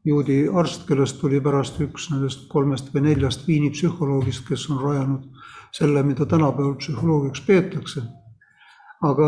juudi 0.06 0.42
arst, 0.49 0.87
kellest 0.88 1.20
tuli 1.20 1.40
pärast 1.44 1.80
üks 1.84 2.08
nendest 2.12 2.46
kolmest 2.52 2.88
või 2.94 3.10
neljast 3.10 3.44
Viini 3.49 3.70
psühholoogist, 3.75 4.46
kes 4.49 4.64
on 4.72 4.80
rajanud 4.80 5.26
selle, 5.76 6.02
mida 6.02 6.26
tänapäeval 6.26 6.78
psühholoogiaks 6.80 7.44
peetakse. 7.46 8.02
aga 9.02 9.26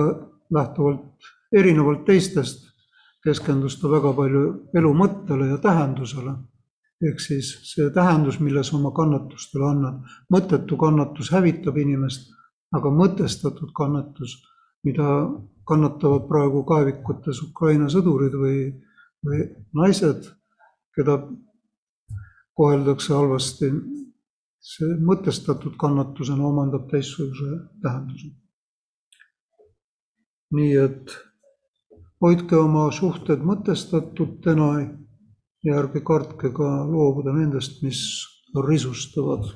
lähtuvalt, 0.53 1.29
erinevalt 1.53 2.05
teistest, 2.05 2.67
keskendus 3.25 3.79
ta 3.81 3.89
väga 3.89 4.13
palju 4.13 4.43
elu 4.77 4.91
mõttele 4.95 5.47
ja 5.49 5.59
tähendusele 5.59 6.35
ehk 7.03 7.21
siis 7.21 7.53
see 7.67 7.91
tähendus, 7.95 8.39
mille 8.41 8.63
sa 8.65 8.77
oma 8.79 8.93
kannatustele 8.95 9.69
annad, 9.69 10.03
mõttetu 10.33 10.79
kannatus 10.79 11.33
hävitab 11.35 11.79
inimest, 11.83 12.31
aga 12.77 12.93
mõtestatud 12.95 13.73
kannatus, 13.77 14.37
mida 14.87 15.09
kannatavad 15.69 16.29
praegu 16.29 16.63
kaevikutes 16.67 17.43
Ukraina 17.47 17.89
sõdurid 17.93 18.37
või, 18.39 18.61
või 19.27 19.43
naised, 19.79 20.31
keda 20.97 21.19
koheldakse 22.59 23.15
halvasti, 23.15 23.73
see 24.63 24.95
mõtestatud 25.03 25.75
kannatusena 25.81 26.47
omandab 26.47 26.89
teistsuguse 26.91 27.59
tähenduse. 27.83 28.31
nii 30.53 30.73
et 30.77 31.13
hoidke 32.21 32.57
oma 32.61 32.91
suhted 32.93 33.41
mõtestatutena 33.41 34.67
ja 35.63 35.79
ärge 35.79 36.03
kartke 36.05 36.51
ka 36.55 36.69
loobuda 36.89 37.35
nendest, 37.37 37.83
mis 37.83 38.01
risustavad. 38.69 39.47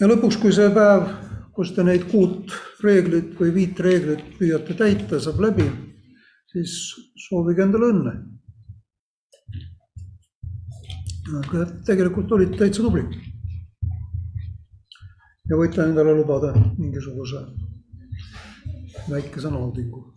ja 0.00 0.08
lõpuks, 0.08 0.40
kui 0.40 0.52
see 0.52 0.70
päev, 0.74 1.10
kus 1.54 1.74
te 1.76 1.84
neid 1.84 2.06
kuut 2.10 2.54
reeglit 2.84 3.34
või 3.38 3.52
viit 3.54 3.80
reeglit 3.84 4.24
püüate 4.38 4.76
täita, 4.76 5.20
saab 5.20 5.42
läbi, 5.44 5.66
siis 6.52 6.76
soovige 7.28 7.66
endale 7.66 7.92
õnne. 7.94 8.14
aga 11.40 11.66
tegelikult 11.86 12.32
olite 12.32 12.56
täitsa 12.58 12.82
tubli. 12.82 13.04
ja 15.50 15.58
võite 15.58 15.84
endale 15.84 16.14
lubada 16.16 16.54
mingisuguse 16.78 17.44
väikese 19.10 19.50
naudingu. 19.50 20.09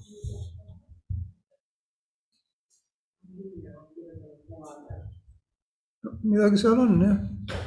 Midagi 6.23 6.57
seal 6.57 6.79
on 6.79 7.01
jah. 7.01 7.17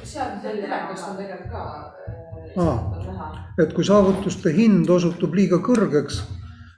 seal 0.04 0.38
telekast 0.42 1.08
on 1.10 1.16
tegelikult 1.16 1.50
ka 1.50 1.62
äh, 2.56 2.96
et 3.62 3.72
kui 3.76 3.84
saavutuste 3.84 4.52
hind 4.56 4.90
osutub 4.92 5.34
liiga 5.36 5.58
kõrgeks, 5.64 6.20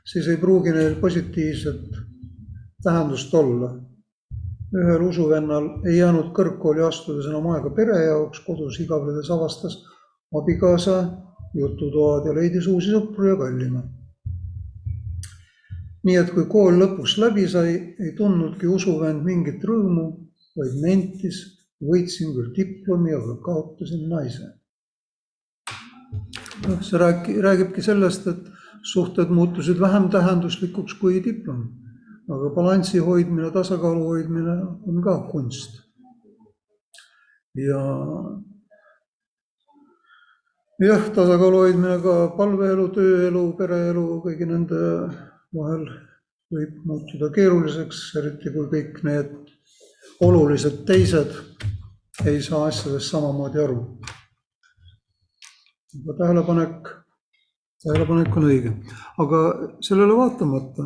siis 0.07 0.29
ei 0.31 0.39
pruugi 0.41 0.73
neil 0.75 0.97
positiivset 1.03 2.01
tähendust 2.83 3.35
olla. 3.35 3.75
ühel 4.69 5.03
usuvennal 5.03 5.67
ei 5.89 5.97
jäänud 5.97 6.27
kõrgkooli 6.37 6.83
astudes 6.85 7.27
enam 7.31 7.47
aega 7.55 7.71
pere 7.73 8.03
jaoks, 8.05 8.43
kodus 8.45 8.77
igavledes 8.81 9.31
avastas 9.33 9.79
abikaasa 10.41 10.97
jututoad 11.55 12.27
ja 12.29 12.35
leidis 12.37 12.67
uusi 12.67 12.93
sõpru 12.93 13.31
ja 13.31 13.37
kallima. 13.37 13.83
nii 16.05 16.17
et 16.17 16.31
kui 16.35 16.45
kool 16.53 16.77
lõpuks 16.83 17.17
läbi 17.19 17.49
sai, 17.49 17.75
ei 18.01 18.13
tundnudki 18.17 18.67
usuvend 18.67 19.25
mingit 19.25 19.65
rõõmu, 19.65 20.28
vaid 20.59 20.79
nentis, 20.83 21.43
võitsin 21.79 22.35
küll 22.35 22.55
diplomi, 22.57 23.15
aga 23.15 23.39
kaotasin 23.45 24.09
naise 24.11 24.59
noh, 26.67 26.81
see 26.83 26.99
räägi-, 26.99 27.41
räägibki 27.43 27.83
sellest, 27.83 28.27
et 28.27 28.49
suhted 28.83 29.31
muutusid 29.35 29.81
vähem 29.81 30.09
tähenduslikuks 30.11 30.95
kui 31.01 31.23
diplom. 31.25 31.69
aga 32.29 32.51
balansi 32.55 32.99
hoidmine, 32.99 33.51
tasakaalu 33.51 34.05
hoidmine 34.05 34.55
on 34.87 35.03
ka 35.03 35.15
kunst. 35.31 35.81
ja 37.55 37.81
jah, 40.81 41.09
tasakaalu 41.15 41.63
hoidmine 41.65 41.97
ka 42.03 42.17
palveelu, 42.37 42.89
tööelu, 42.99 43.45
pereelu, 43.59 44.05
kõigi 44.27 44.51
nende 44.51 44.83
vahel 45.55 45.89
võib 46.53 46.77
muutuda 46.85 47.33
keeruliseks, 47.33 48.03
eriti 48.21 48.53
kui 48.53 48.69
kõik 48.73 49.03
need 49.05 49.48
olulised 50.21 50.85
teised 50.87 51.35
ei 52.27 52.43
saa 52.43 52.65
asjadest 52.67 53.11
samamoodi 53.11 53.61
aru 53.63 53.83
aga 55.97 56.15
tähelepanek, 56.19 56.89
tähelepanek 57.83 58.37
on 58.37 58.47
õige, 58.51 58.73
aga 59.23 59.41
sellele 59.85 60.17
vaatamata 60.19 60.85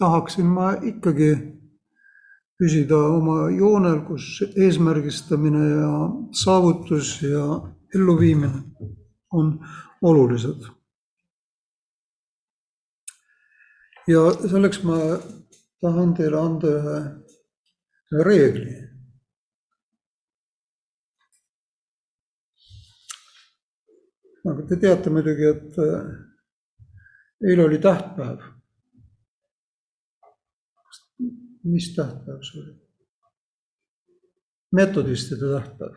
tahaksin 0.00 0.48
ma 0.48 0.72
ikkagi 0.92 1.30
püsida 2.60 2.98
oma 3.16 3.50
joonel, 3.52 4.00
kus 4.08 4.40
eesmärgistamine 4.50 5.64
ja 5.68 5.92
saavutus 6.42 7.18
ja 7.22 7.44
elluviimine 7.94 8.64
on 9.32 9.58
olulised. 10.02 10.68
ja 14.10 14.22
selleks 14.42 14.80
ma 14.82 14.96
tahan 15.80 16.14
teile 16.18 16.38
anda 16.40 16.70
ühe, 16.78 16.96
ühe 18.10 18.24
reegli 18.26 18.80
aga 24.48 24.66
te 24.68 24.78
teate 24.80 25.10
muidugi, 25.12 25.48
et 25.52 25.78
äh, 25.84 26.08
eile 27.50 27.64
oli 27.64 27.78
tähtpäev. 27.82 28.48
mis 31.70 31.90
tähtpäev 31.94 32.40
see 32.48 32.62
oli? 32.62 32.74
metodistide 34.72 35.50
tähtpäev. 35.54 35.94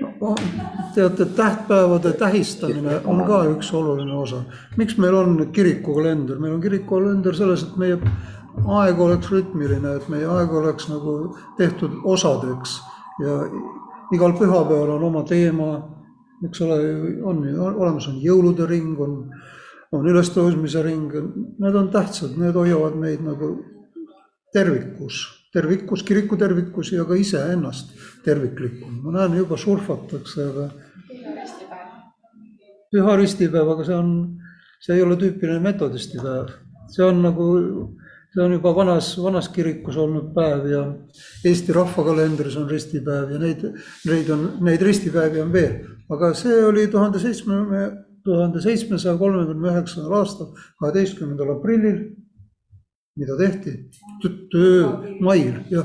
No, 0.00 0.09
teate, 0.94 1.24
tähtpäevade 1.24 2.12
tähistamine 2.12 3.00
on 3.04 3.24
ka 3.26 3.44
üks 3.54 3.72
oluline 3.74 4.14
osa. 4.14 4.42
miks 4.76 4.98
meil 4.98 5.14
on 5.14 5.48
kirikukalender, 5.52 6.38
meil 6.38 6.54
on 6.54 6.60
kirikukalender 6.60 7.34
selles, 7.34 7.62
et 7.62 7.76
meie 7.76 7.98
aeg 8.80 9.00
oleks 9.00 9.30
rütmiline, 9.30 9.96
et 9.96 10.08
meie 10.08 10.26
aeg 10.26 10.52
oleks 10.52 10.88
nagu 10.90 11.36
tehtud 11.56 12.02
osadeks. 12.04 12.80
Ja 13.20 13.40
igal 14.12 14.36
pühapäeval 14.38 14.96
on 14.96 15.08
oma 15.08 15.22
teema, 15.28 15.70
eks 16.44 16.60
ole, 16.66 16.78
on 17.22 17.42
ju 17.48 17.64
olemas, 17.64 18.08
on 18.08 18.20
jõulude 18.20 18.66
ring, 18.68 19.00
on, 19.00 19.18
on 19.92 20.08
ülestõusmise 20.08 20.82
ring, 20.84 21.12
need 21.60 21.76
on 21.76 21.90
tähtsad, 21.92 22.36
need 22.40 22.56
hoiavad 22.56 22.96
meid 23.00 23.24
nagu 23.24 23.54
tervikus, 24.52 25.39
tervikus, 25.52 26.04
kiriku 26.06 26.36
tervikus 26.40 26.92
ja 26.92 27.04
ka 27.04 27.18
iseennast 27.18 27.94
terviklikuna. 28.24 29.02
ma 29.02 29.16
näen, 29.18 29.36
juba 29.42 29.56
surfatakse, 29.56 30.44
aga 30.44 30.70
püha 32.90 33.16
ristipäev, 33.16 33.72
aga 33.74 33.86
see 33.86 33.96
on, 33.96 34.12
see 34.82 34.96
ei 34.96 35.02
ole 35.02 35.16
tüüpiline 35.20 35.62
metodistipäev, 35.62 36.54
see 36.90 37.04
on 37.06 37.22
nagu 37.22 37.48
see 38.34 38.42
on 38.44 38.52
juba 38.54 38.72
vanas, 38.74 39.10
vanas 39.18 39.48
kirikus 39.50 39.96
olnud 39.98 40.30
päev 40.34 40.66
ja 40.70 40.84
Eesti 41.46 41.74
rahvakalendris 41.74 42.56
on 42.60 42.68
ristipäev 42.70 43.32
ja 43.34 43.40
neid, 43.42 43.64
neid 44.06 44.30
on, 44.30 44.46
neid 44.66 44.82
ristipäevi 44.86 45.42
on 45.42 45.52
veel. 45.52 45.80
aga 46.10 46.32
see 46.34 46.64
oli 46.66 46.86
tuhande 46.90 47.18
seitsme, 47.22 47.56
tuhande 48.24 48.62
seitsmesaja 48.62 49.16
kolmekümne 49.18 49.72
üheksandal 49.72 50.20
aastal, 50.20 50.52
kaheteistkümnendal 50.80 51.56
aprillil. 51.56 52.00
Mida 53.16 53.36
tehti? 53.38 53.76
töö 54.50 54.86
mail 55.22 55.60
ja 55.70 55.84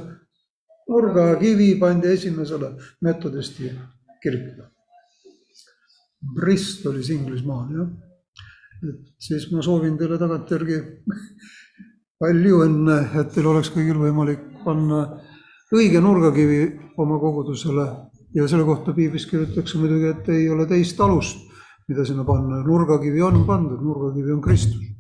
nurgakivi 0.90 1.76
pandi 1.80 2.08
esimesele 2.14 2.72
metodisti 3.02 3.72
kirikule. 4.24 4.70
Bristolis 6.36 7.10
Inglismaal 7.10 7.70
jah. 7.78 7.90
et 8.90 9.14
siis 9.20 9.46
ma 9.52 9.62
soovin 9.62 9.98
teile 9.98 10.18
tagantjärgi 10.18 10.80
palju 12.20 12.60
õnne, 12.66 12.98
et 13.20 13.32
teil 13.34 13.48
oleks 13.50 13.72
kõigil 13.74 14.00
võimalik 14.02 14.42
panna 14.66 15.06
õige 15.76 16.02
nurgakivi 16.02 16.60
oma 17.02 17.20
kogudusele 17.22 17.86
ja 18.36 18.48
selle 18.48 18.66
kohta 18.68 18.94
piiblis 18.94 19.28
kirjutatakse 19.30 19.80
muidugi, 19.80 20.12
et 20.12 20.30
ei 20.34 20.50
ole 20.50 20.68
teist 20.70 21.00
alust, 21.02 21.40
mida 21.90 22.06
sinna 22.06 22.26
panna, 22.28 22.62
nurgakivi 22.66 23.22
on 23.24 23.44
pandud, 23.48 23.82
nurgakivi 23.82 24.34
on 24.34 24.42
Kristus. 24.42 24.95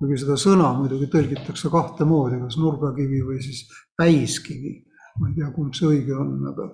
Kuigi 0.00 0.22
seda 0.22 0.36
sõna 0.40 0.70
muidugi 0.78 1.10
tõlgitakse 1.12 1.70
kahte 1.72 2.06
moodi, 2.08 2.40
kas 2.40 2.56
nurgakivi 2.56 3.20
või 3.26 3.40
siis 3.44 3.66
päiskivi, 4.00 4.78
ma 5.20 5.28
ei 5.28 5.36
tea, 5.36 5.50
kumb 5.52 5.76
see 5.76 5.90
õige 5.90 6.16
on, 6.16 6.38
aga 6.50 6.70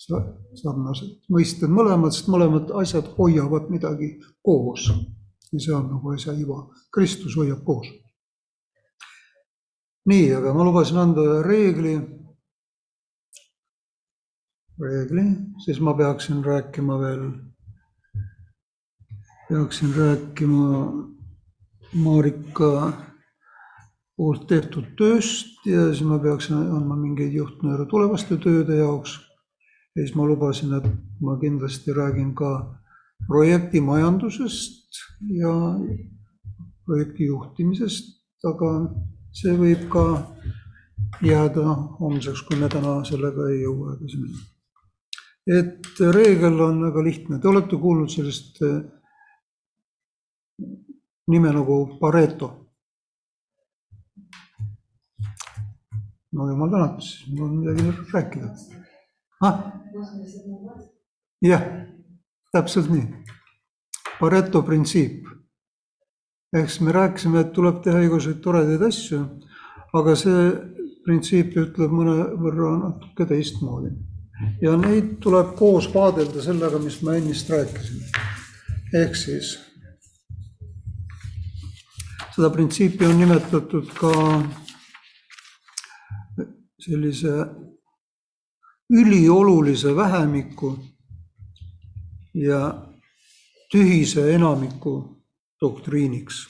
sa- 0.00 0.24
sarnased 0.62 1.28
mõisted 1.32 1.68
mõlemad, 1.72 2.16
sest 2.16 2.32
mõlemad 2.32 2.72
asjad 2.82 3.12
hoiavad 3.18 3.70
midagi 3.70 4.16
koos. 4.42 4.88
ja 5.52 5.60
see 5.62 5.72
on 5.72 5.86
nagu 5.92 6.10
asja 6.10 6.32
iva, 6.34 6.64
Kristus 6.90 7.36
hoiab 7.36 7.62
koos 7.64 7.86
nii, 10.06 10.30
aga 10.38 10.54
ma 10.54 10.64
lubasin 10.66 11.00
anda 11.02 11.24
ühe 11.24 11.42
reegli. 11.46 11.96
reegli, 14.76 15.24
siis 15.64 15.78
ma 15.80 15.94
peaksin 15.96 16.42
rääkima 16.44 16.98
veel, 17.00 17.22
peaksin 19.48 19.94
rääkima 19.96 20.66
Marika 21.96 22.92
poolt 24.16 24.46
tehtud 24.48 24.94
tööst 24.98 25.64
ja 25.68 25.88
siis 25.90 26.02
ma 26.06 26.18
peaksin 26.20 26.56
andma 26.56 26.96
mingeid 26.96 27.34
juhtnööre 27.36 27.86
tulevaste 27.90 28.38
tööde 28.40 28.80
jaoks. 28.80 29.18
ja 29.96 30.04
siis 30.04 30.14
ma 30.16 30.26
lubasin, 30.28 30.72
et 30.76 30.86
ma 31.20 31.38
kindlasti 31.40 31.92
räägin 31.96 32.34
ka 32.34 32.50
projekti 33.26 33.80
majandusest 33.80 35.00
ja 35.40 35.52
projekti 36.86 37.26
juhtimisest, 37.30 38.12
aga 38.44 38.72
see 39.32 39.56
võib 39.56 39.88
ka 39.92 40.04
jääda 41.24 41.64
homseks, 42.00 42.42
kui 42.46 42.58
me 42.60 42.68
täna 42.72 42.98
sellega 43.08 43.48
ei 43.50 43.62
jõua 43.62 43.96
edasi 43.96 44.20
minna. 44.20 44.44
et 45.46 46.00
reegel 46.12 46.60
on 46.60 46.80
väga 46.88 47.02
lihtne, 47.04 47.40
te 47.40 47.48
olete 47.48 47.76
kuulnud 47.80 48.10
sellist 48.10 48.62
eh, 48.62 48.80
nime 51.26 51.52
nagu 51.52 51.98
Pareto. 52.00 52.62
no 56.32 56.48
jumal 56.48 56.70
tänatud, 56.70 57.00
siis 57.00 57.30
mul 57.32 57.48
on 57.48 57.56
midagi 57.56 57.92
rääkida 58.12 58.48
ah?. 59.40 59.60
jah, 61.42 61.62
täpselt 62.52 62.90
nii. 62.92 63.06
Pareto 64.20 64.62
printsiip 64.62 65.24
ehk 66.54 66.70
siis 66.70 66.80
me 66.80 66.92
rääkisime, 66.92 67.40
et 67.40 67.52
tuleb 67.52 67.82
teha 67.84 68.00
igasuguseid 68.04 68.40
toredaid 68.44 68.82
asju, 68.88 69.20
aga 69.98 70.14
see 70.18 70.42
printsiip 71.06 71.56
ütleb 71.62 71.92
mõnevõrra 71.94 72.72
natuke 72.80 73.26
teistmoodi. 73.32 73.92
ja 74.62 74.76
neid 74.76 75.16
tuleb 75.24 75.54
koos 75.56 75.88
vaadelda 75.94 76.42
sellega, 76.42 76.78
mis 76.78 77.00
ma 77.02 77.16
ennist 77.16 77.50
rääkisin. 77.50 78.04
ehk 78.94 79.16
siis 79.16 79.56
seda 82.36 82.50
printsiipi 82.50 83.06
on 83.06 83.18
nimetatud 83.18 83.92
ka 83.96 84.10
sellise 86.78 87.32
üliolulise 88.90 89.96
vähemiku 89.96 90.76
ja 92.34 92.60
tühise 93.72 94.34
enamiku 94.34 95.24
doktriiniks. 95.60 96.46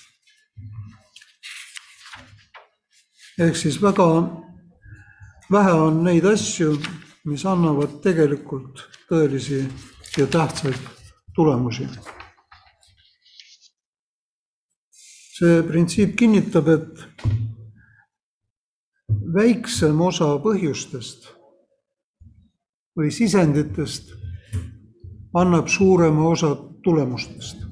ehk 3.38 3.56
siis 3.56 3.82
väga 3.82 4.08
vähe 5.52 5.72
on 5.72 6.04
neid 6.04 6.24
asju, 6.24 6.80
mis 7.24 7.46
annavad 7.46 8.00
tegelikult 8.02 8.88
tõelisi 9.08 9.62
ja 10.18 10.26
tähtsaid 10.26 10.78
tulemusi. 11.34 11.88
See 15.36 15.62
printsiip 15.68 16.14
kinnitab, 16.16 16.68
et 16.72 17.02
väiksem 19.36 20.00
osa 20.00 20.30
põhjustest 20.40 21.28
või 22.96 23.10
sisenditest 23.12 24.14
annab 25.36 25.68
suurema 25.68 26.30
osa 26.32 26.54
tulemustest. 26.84 27.64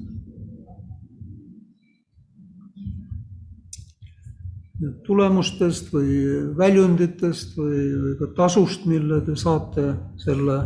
tulemustest 5.05 5.87
või 5.93 6.17
väljunditest 6.57 7.55
või, 7.57 7.79
või 8.01 8.15
ka 8.19 8.27
tasust, 8.37 8.83
mille 8.85 9.21
te 9.25 9.33
saate 9.39 9.85
selle 10.21 10.57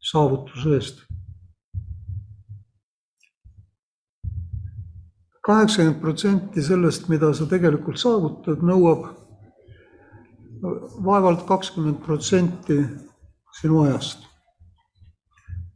saavutuse 0.00 0.72
eest. 0.78 1.05
Kaheksakümmend 5.46 6.00
protsenti 6.02 6.62
sellest, 6.62 7.08
mida 7.08 7.32
sa 7.34 7.46
tegelikult 7.50 8.00
saavutad, 8.02 8.64
nõuab 8.66 9.06
vaevalt 11.06 11.44
kakskümmend 11.46 12.00
protsenti 12.04 12.80
sinu 13.60 13.84
ajast. 13.86 14.24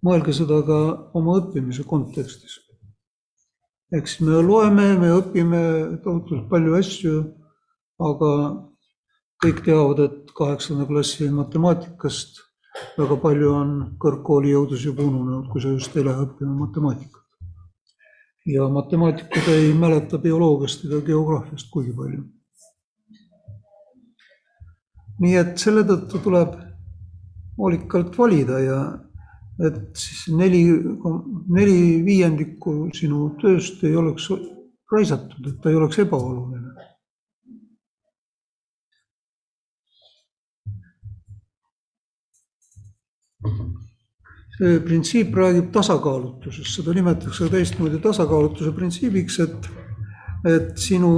mõelge 0.00 0.32
seda 0.32 0.62
ka 0.64 0.76
oma 1.14 1.36
õppimise 1.40 1.84
kontekstis. 1.84 2.58
siis 3.92 4.20
me 4.20 4.42
loeme, 4.42 4.96
me 4.98 5.12
õpime 5.20 5.62
tohutult 6.04 6.48
palju 6.48 6.74
asju, 6.74 7.14
aga 8.00 8.30
kõik 9.44 9.64
teavad, 9.64 9.98
et 10.00 10.32
kaheksanda 10.36 10.86
klassi 10.86 11.30
matemaatikast 11.30 12.40
väga 12.98 13.16
palju 13.22 13.54
on 13.54 13.72
kõrgkooli 14.02 14.52
jõudes 14.54 14.84
juba 14.84 15.04
ununenud, 15.04 15.48
kui 15.52 15.62
sa 15.62 15.72
just 15.72 15.96
ei 15.96 16.04
lähe 16.04 16.26
õppima 16.26 16.54
matemaatikat. 16.64 17.19
Ja 18.46 18.68
matemaatikud 18.72 19.48
ei 19.52 19.72
mäleta 19.74 20.18
bioloogiast 20.18 20.84
ega 20.88 21.00
geograafiast 21.06 21.70
kuigi 21.72 21.92
palju 21.96 22.24
nii 25.20 25.36
et 25.36 25.60
selle 25.60 25.84
tõttu 25.88 26.20
tuleb 26.24 26.56
hoolikalt 27.60 28.16
valida 28.18 28.60
ja 28.64 28.78
et 29.66 29.82
siis 30.00 30.30
neli, 30.32 30.62
neli 31.52 31.80
viiendikku 32.04 32.88
sinu 32.96 33.26
tööst 33.42 33.82
ei 33.84 33.96
oleks 34.00 34.30
raisatud, 34.90 35.44
et 35.46 35.58
ta 35.62 35.70
ei 35.70 35.76
oleks 35.78 36.00
ebaoluline. 36.02 36.49
Printsiip 44.60 45.34
räägib 45.36 45.70
tasakaalutusest, 45.72 46.74
seda 46.76 46.92
nimetatakse 46.92 47.48
teistmoodi 47.48 48.00
tasakaalutuse 48.04 48.72
printsiibiks, 48.76 49.38
et, 49.40 49.68
et 50.44 50.72
sinu 50.78 51.12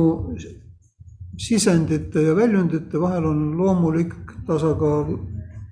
sisendite 1.38 2.22
ja 2.22 2.36
väljundite 2.38 3.00
vahel 3.00 3.26
on 3.26 3.44
loomulik 3.58 4.14
tasakaal 4.46 5.16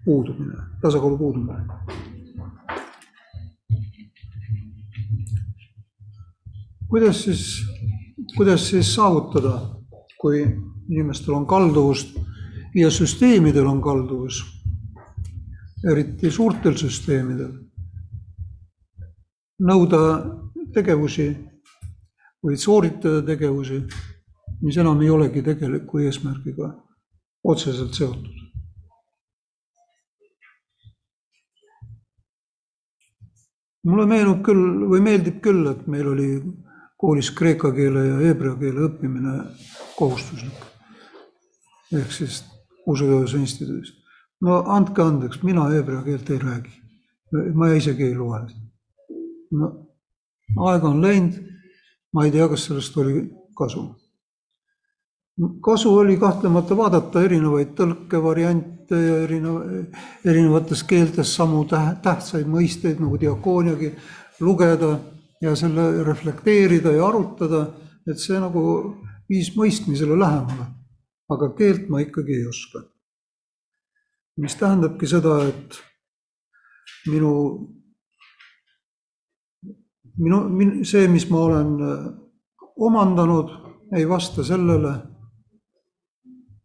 puudumine, 0.04 0.66
tasakaalu 0.82 1.18
puudumine. 1.18 2.08
kuidas 6.90 7.22
siis, 7.22 7.66
kuidas 8.36 8.68
siis 8.68 8.94
saavutada, 8.94 9.60
kui 10.20 10.42
inimestel 10.90 11.34
on 11.34 11.46
kalduvust 11.46 12.16
ja 12.74 12.90
süsteemidel 12.90 13.66
on 13.66 13.78
kalduvus, 13.82 14.42
eriti 15.84 16.30
suurtel 16.30 16.76
süsteemidel, 16.76 17.52
nõuda 19.64 20.00
tegevusi 20.74 21.30
või 22.44 22.56
sooritada 22.56 23.22
tegevusi 23.26 23.82
mis 24.60 24.76
enam 24.76 25.00
ei 25.00 25.10
olegi 25.10 25.42
tegeliku 25.42 26.04
eesmärgiga 26.04 26.70
otseselt 27.44 27.96
seotud. 27.96 28.36
mulle 33.90 34.04
meenub 34.04 34.42
küll 34.44 34.82
või 34.90 35.00
meeldib 35.00 35.38
küll, 35.40 35.64
et 35.70 35.86
meil 35.88 36.10
oli 36.10 36.26
koolis 37.00 37.30
kreeka 37.32 37.70
keele 37.72 38.02
ja 38.04 38.18
heebrea 38.20 38.52
keele 38.60 38.82
õppimine 38.90 39.32
kohustuslik. 39.96 40.66
ehk 41.92 42.12
siis 42.12 42.44
usutöös 42.86 43.32
instituudis. 43.34 43.94
No 44.46 44.62
andke 44.76 45.02
andeks, 45.02 45.42
mina 45.42 45.68
heebrea 45.68 46.02
keelt 46.02 46.30
ei 46.30 46.38
räägi. 46.38 46.74
ma 47.54 47.72
isegi 47.72 48.04
ei 48.04 48.14
loe. 48.14 48.40
no 49.50 49.72
aega 50.58 50.88
on 50.88 51.02
läinud, 51.02 51.40
ma 52.12 52.24
ei 52.24 52.30
tea, 52.30 52.48
kas 52.48 52.64
sellest 52.64 52.96
oli 52.96 53.30
kasu 53.56 53.88
kasu 55.60 55.94
oli 55.94 56.16
kahtlemata 56.16 56.76
vaadata 56.76 57.22
erinevaid 57.24 57.72
tõlkevariante 57.78 58.98
ja 58.98 59.20
erineva, 59.24 59.62
erinevates 60.24 60.82
keeltes 60.84 61.34
samu 61.36 61.62
tähtsaid 61.68 62.48
mõisteid 62.50 63.00
nagu 63.00 63.20
diakooniagi, 63.20 63.92
lugeda 64.40 64.98
ja 65.40 65.54
selle 65.56 66.04
reflekteerida 66.04 66.92
ja 66.92 67.06
arutada, 67.08 67.66
et 68.08 68.20
see 68.20 68.40
nagu 68.40 68.62
viis 69.30 69.54
mõistmisele 69.56 70.18
lähemale. 70.18 70.68
aga 71.30 71.46
keelt 71.54 71.88
ma 71.88 72.00
ikkagi 72.02 72.32
ei 72.34 72.46
oska. 72.46 72.80
Mis 74.40 74.56
tähendabki 74.56 75.08
seda, 75.08 75.36
et 75.48 75.76
minu, 77.10 77.32
minu, 80.16 80.84
see, 80.88 81.08
mis 81.12 81.26
ma 81.30 81.44
olen 81.48 81.72
omandanud, 82.80 83.52
ei 83.96 84.08
vasta 84.08 84.44
sellele 84.46 84.94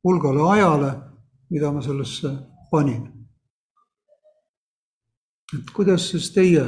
hulgale 0.06 0.42
ajale, 0.54 0.92
mida 1.50 1.72
ma 1.72 1.82
sellesse 1.82 2.32
panin. 2.72 3.12
et 5.56 5.70
kuidas 5.72 6.10
siis 6.10 6.32
teie, 6.34 6.64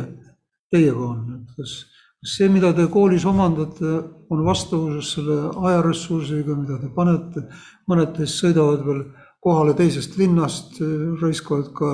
teiega 0.72 1.02
on, 1.02 1.24
et 1.36 1.56
kas, 1.58 1.72
kas 2.22 2.36
see, 2.38 2.48
mida 2.50 2.70
te 2.78 2.86
koolis 2.94 3.26
omandate, 3.28 3.90
on 4.32 4.44
vastavuses 4.46 5.10
selle 5.16 5.38
ajaressursiga, 5.70 6.56
mida 6.56 6.78
te 6.80 6.92
panete, 6.96 7.44
mõned 7.90 8.14
teist 8.16 8.40
sõidavad 8.44 8.86
veel 8.86 9.02
kohale 9.48 9.74
teisest 9.80 10.18
linnast, 10.20 10.82
raiskavad 11.22 11.72
ka 11.80 11.92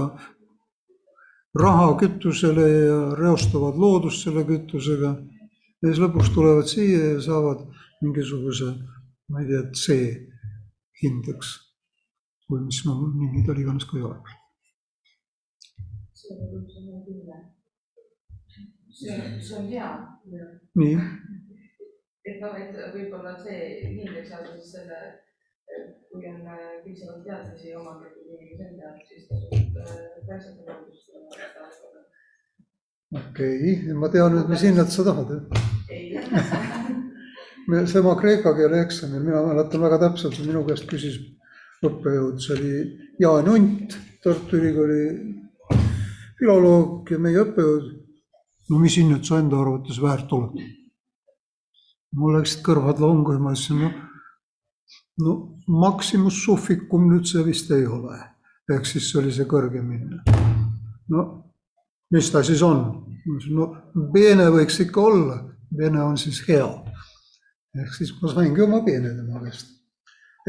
raha 1.54 1.92
kütusele 2.02 2.66
ja 2.70 3.00
reostavad 3.20 3.78
loodust 3.78 4.26
selle 4.26 4.42
kütusega. 4.48 5.12
ja 5.82 5.90
siis 5.92 6.00
lõpuks 6.02 6.32
tulevad 6.34 6.70
siia 6.72 7.12
ja 7.12 7.20
saavad 7.22 7.66
mingisuguse, 8.02 8.72
ma 9.30 9.44
ei 9.44 9.50
tea, 9.52 9.64
C 9.78 9.98
hindeks 11.04 11.52
või 12.50 12.64
mis 12.70 12.80
no 12.88 12.96
nimi 13.20 13.44
tal 13.46 13.60
iganes 13.60 13.86
ka 13.90 14.00
ei 14.00 14.08
ole. 14.08 14.18
see 18.94 19.14
on, 19.14 19.38
see 19.42 19.58
on 19.60 19.68
hea. 19.70 19.92
nii. 20.80 20.98
et 22.32 22.42
noh, 22.42 22.58
et 22.58 22.82
võib-olla 22.96 23.36
see 23.44 23.60
hindeks 24.00 24.30
saada 24.32 24.56
siis 24.56 24.72
selle, 24.78 25.00
kui 26.14 26.28
on 26.30 26.48
äh, 26.48 26.58
piisavalt 26.84 27.24
teadmisi 27.26 27.76
omandatud 27.76 28.28
inimese 28.36 28.68
enda, 28.70 28.92
siis 29.08 29.24
tasub 29.30 30.26
pääseda 30.28 30.62
loodust. 30.68 31.10
okei 33.20 33.56
okay., 33.74 33.94
ma 33.98 34.10
tean 34.14 34.36
nüüd, 34.36 34.52
mis 34.52 34.66
hinnet 34.68 34.94
sa 34.94 35.06
tahad. 35.08 35.32
ei 35.90 36.14
me, 37.70 37.88
sama 37.88 38.16
kreeka 38.20 38.54
keele 38.58 38.82
eksamil, 38.86 39.24
mina 39.26 39.42
mäletan 39.48 39.82
väga 39.82 40.00
täpselt, 40.06 40.38
minu 40.46 40.64
käest 40.68 40.86
küsis 40.90 41.18
õppejõud, 41.84 42.38
see 42.44 42.56
oli 42.58 42.74
Jaan 43.24 43.50
Unt, 43.56 43.98
Tartu 44.24 44.60
Ülikooli 44.60 45.02
filoloog 46.40 47.12
ja 47.12 47.20
meie 47.20 47.42
õppejõud. 47.44 47.90
no 48.70 48.80
mis 48.80 48.98
hinnet 48.98 49.26
sa 49.26 49.42
enda 49.42 49.60
arvates 49.60 50.00
väärt 50.02 50.32
oled? 50.38 50.62
mul 52.14 52.38
läksid 52.38 52.62
kõrvad 52.66 53.02
longu 53.02 53.34
ja 53.34 53.42
ma 53.42 53.56
ütlesin, 53.56 53.82
no, 53.82 53.90
no 55.26 55.34
maximus 55.68 56.44
sufficum 56.44 57.10
nüüd 57.12 57.28
see 57.30 57.44
vist 57.46 57.72
ei 57.72 57.86
ole. 57.86 58.20
ehk 58.72 58.86
siis 58.88 59.12
see 59.12 59.20
oli 59.22 59.32
see 59.32 59.46
kõrgem 59.46 59.92
hinne. 59.92 60.24
no 61.10 61.26
mis 62.12 62.32
ta 62.32 62.44
siis 62.44 62.62
on? 62.62 62.86
no 63.50 63.70
bene 64.14 64.50
võiks 64.52 64.80
ikka 64.84 65.02
olla, 65.02 65.38
bene 65.72 66.02
on 66.04 66.18
siis 66.18 66.42
hea 66.48 66.68
ehk 67.82 67.96
siis 67.98 68.12
ma 68.22 68.30
saingi 68.30 68.62
oma 68.62 68.82
peene 68.86 69.14
tema 69.18 69.42
käest. 69.44 69.72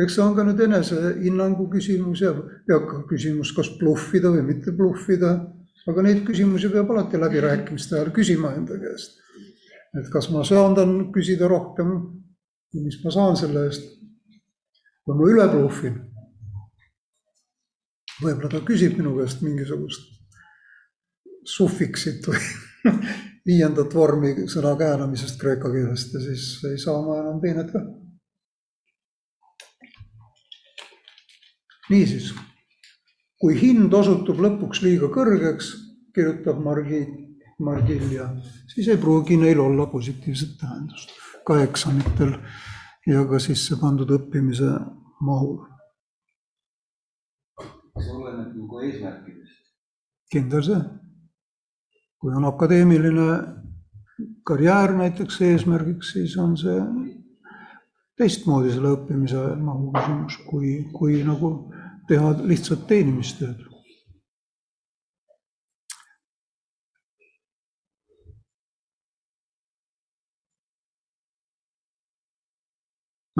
eks 0.02 0.16
see 0.16 0.24
on 0.24 0.34
ka 0.36 0.44
nüüd 0.44 0.60
enesehinnangu 0.66 1.68
küsimus 1.72 2.20
ja, 2.24 2.32
ja 2.68 2.80
ka 2.84 3.04
küsimus, 3.08 3.54
kas 3.56 3.70
bluffida 3.80 4.32
või 4.34 4.44
mitte 4.50 4.74
bluffida. 4.76 5.34
aga 5.88 6.02
neid 6.04 6.24
küsimusi 6.28 6.70
peab 6.72 6.90
alati 6.92 7.20
läbirääkimiste 7.20 7.96
ajal 7.96 8.12
küsima 8.18 8.52
enda 8.58 8.78
käest. 8.80 9.16
et 9.98 10.10
kas 10.12 10.28
ma 10.34 10.44
söandan 10.44 11.12
küsida 11.14 11.48
rohkem, 11.48 11.96
mis 12.74 13.00
ma 13.04 13.10
saan 13.14 13.36
selle 13.40 13.66
eest. 13.70 13.88
Või 15.06 15.18
ma 15.18 15.30
üle 15.32 15.46
bluffin. 15.52 16.00
võib-olla 18.22 18.48
ta 18.48 18.60
küsib 18.64 18.96
minu 18.98 19.16
käest 19.18 19.42
mingisugust 19.42 20.12
suffiksit 21.44 22.26
või 22.28 22.40
viiendat 23.48 23.94
vormi 23.94 24.46
sõna 24.48 24.74
käänamisest 24.80 25.40
kreeka 25.40 25.72
keelest 25.72 26.14
ja 26.14 26.22
siis 26.24 26.46
ei 26.70 26.78
saa 26.80 27.02
ma 27.04 27.20
enam 27.20 27.40
peenet 27.42 27.72
ka. 27.72 27.82
niisiis, 31.90 32.30
kui 33.36 33.58
hind 33.60 33.92
osutub 33.92 34.38
lõpuks 34.40 34.80
liiga 34.80 35.10
kõrgeks, 35.12 35.74
kirjutab 36.16 36.62
Margit, 36.64 37.10
Margilja, 37.60 38.30
siis 38.72 38.88
ei 38.88 38.96
pruugi 38.96 39.36
neil 39.36 39.60
olla 39.60 39.84
positiivset 39.92 40.56
tähendust 40.62 41.12
ka 41.44 41.58
eksamitel 41.60 42.38
ja 43.06 43.24
ka 43.28 43.38
sisse 43.38 43.76
pandud 43.80 44.10
õppimise 44.10 44.72
mahul. 45.20 45.62
see 47.94 48.10
oleneb 48.10 48.54
ka 48.70 48.84
eesmärkidest. 48.88 49.64
kindel 50.32 50.62
see 50.66 50.82
kui 52.24 52.32
on 52.32 52.44
akadeemiline 52.48 53.24
karjäär 54.48 54.94
näiteks 54.96 55.42
eesmärgiks, 55.44 56.12
siis 56.14 56.36
on 56.40 56.54
see 56.56 56.78
teistmoodi 58.16 58.70
selle 58.72 58.94
õppimise 58.96 59.42
mahu 59.60 59.90
küsimus, 59.92 60.38
kui, 60.46 60.70
kui 60.94 61.18
nagu 61.26 61.50
teha 62.08 62.30
lihtsalt 62.48 62.86
teenimistööd. 62.88 63.60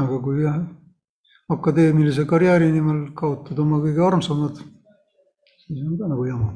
Aga 0.00 0.18
kui 0.22 0.42
jah, 0.42 0.58
akadeemilise 1.54 2.24
karjääri 2.26 2.72
nimel 2.72 3.06
kaotad 3.14 3.58
oma 3.62 3.78
kõige 3.84 4.02
armsamad, 4.06 4.60
siis 5.64 5.82
on 5.86 5.98
ka 5.98 6.10
nagu 6.10 6.28
jama 6.28 6.52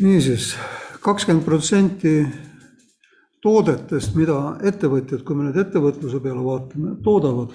niisiis, 0.00 0.54
kakskümmend 1.04 1.44
protsenti 1.44 2.14
toodetest, 3.44 4.14
mida 4.16 4.36
ettevõtjad, 4.68 5.24
kui 5.24 5.36
me 5.36 5.48
nüüd 5.48 5.58
ettevõtluse 5.60 6.20
peale 6.24 6.44
vaatame, 6.44 6.94
toodavad, 7.04 7.52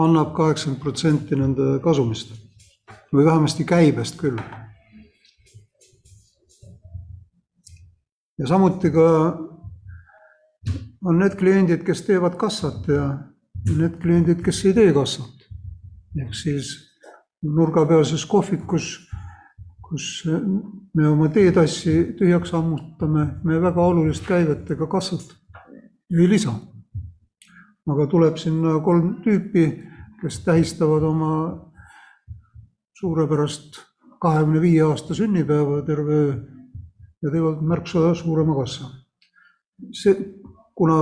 annab 0.00 0.32
kaheksakümmend 0.34 0.82
protsenti 0.82 1.38
nende 1.38 1.76
kasumist 1.84 2.34
või 3.14 3.26
vähemasti 3.26 3.66
käibest 3.66 4.18
küll. 4.20 4.40
ja 8.40 8.46
samuti 8.48 8.88
ka 8.88 9.06
on 11.04 11.18
need 11.18 11.36
kliendid, 11.40 11.84
kes 11.84 12.02
teevad 12.06 12.36
kassat 12.36 12.88
ja 12.88 13.04
need 13.76 13.98
kliendid, 14.02 14.42
kes 14.44 14.64
ei 14.64 14.74
tee 14.74 14.92
kassat. 14.92 15.36
ehk 16.20 16.34
siis 16.34 16.72
nurgapealses 17.42 18.26
kohvikus 18.26 19.10
kus 19.90 20.24
me 20.94 21.06
oma 21.08 21.26
teetassi 21.34 22.14
tühjaks 22.18 22.52
ammutame, 22.54 23.24
me 23.42 23.58
väga 23.62 23.82
olulist 23.82 24.22
käivet 24.26 24.68
ega 24.70 24.86
kassat 24.86 25.32
ei 26.14 26.28
lisa. 26.30 26.54
aga 27.90 28.06
tuleb 28.06 28.36
sinna 28.38 28.76
kolm 28.86 29.16
tüüpi, 29.24 29.64
kes 30.20 30.36
tähistavad 30.44 31.02
oma 31.02 31.32
suurepärast 33.00 33.80
kahekümne 34.22 34.60
viie 34.62 34.84
aasta 34.86 35.14
sünnipäeva 35.14 35.80
terve 35.82 36.18
öö 36.20 36.34
ja 37.22 37.30
teevad 37.32 37.64
märksa 37.66 38.14
suurema 38.14 38.54
kassa. 38.60 38.90
see, 39.92 40.14
kuna 40.80 40.94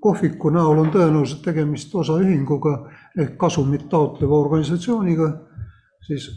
kohviku 0.00 0.52
näol 0.54 0.78
on 0.78 0.92
tõenäoliselt 0.94 1.40
tegemist 1.42 1.94
osaühinguga 1.98 2.74
ehk 3.18 3.32
kasumit 3.40 3.88
taotleva 3.90 4.38
organisatsiooniga, 4.38 5.26
siis 6.06 6.28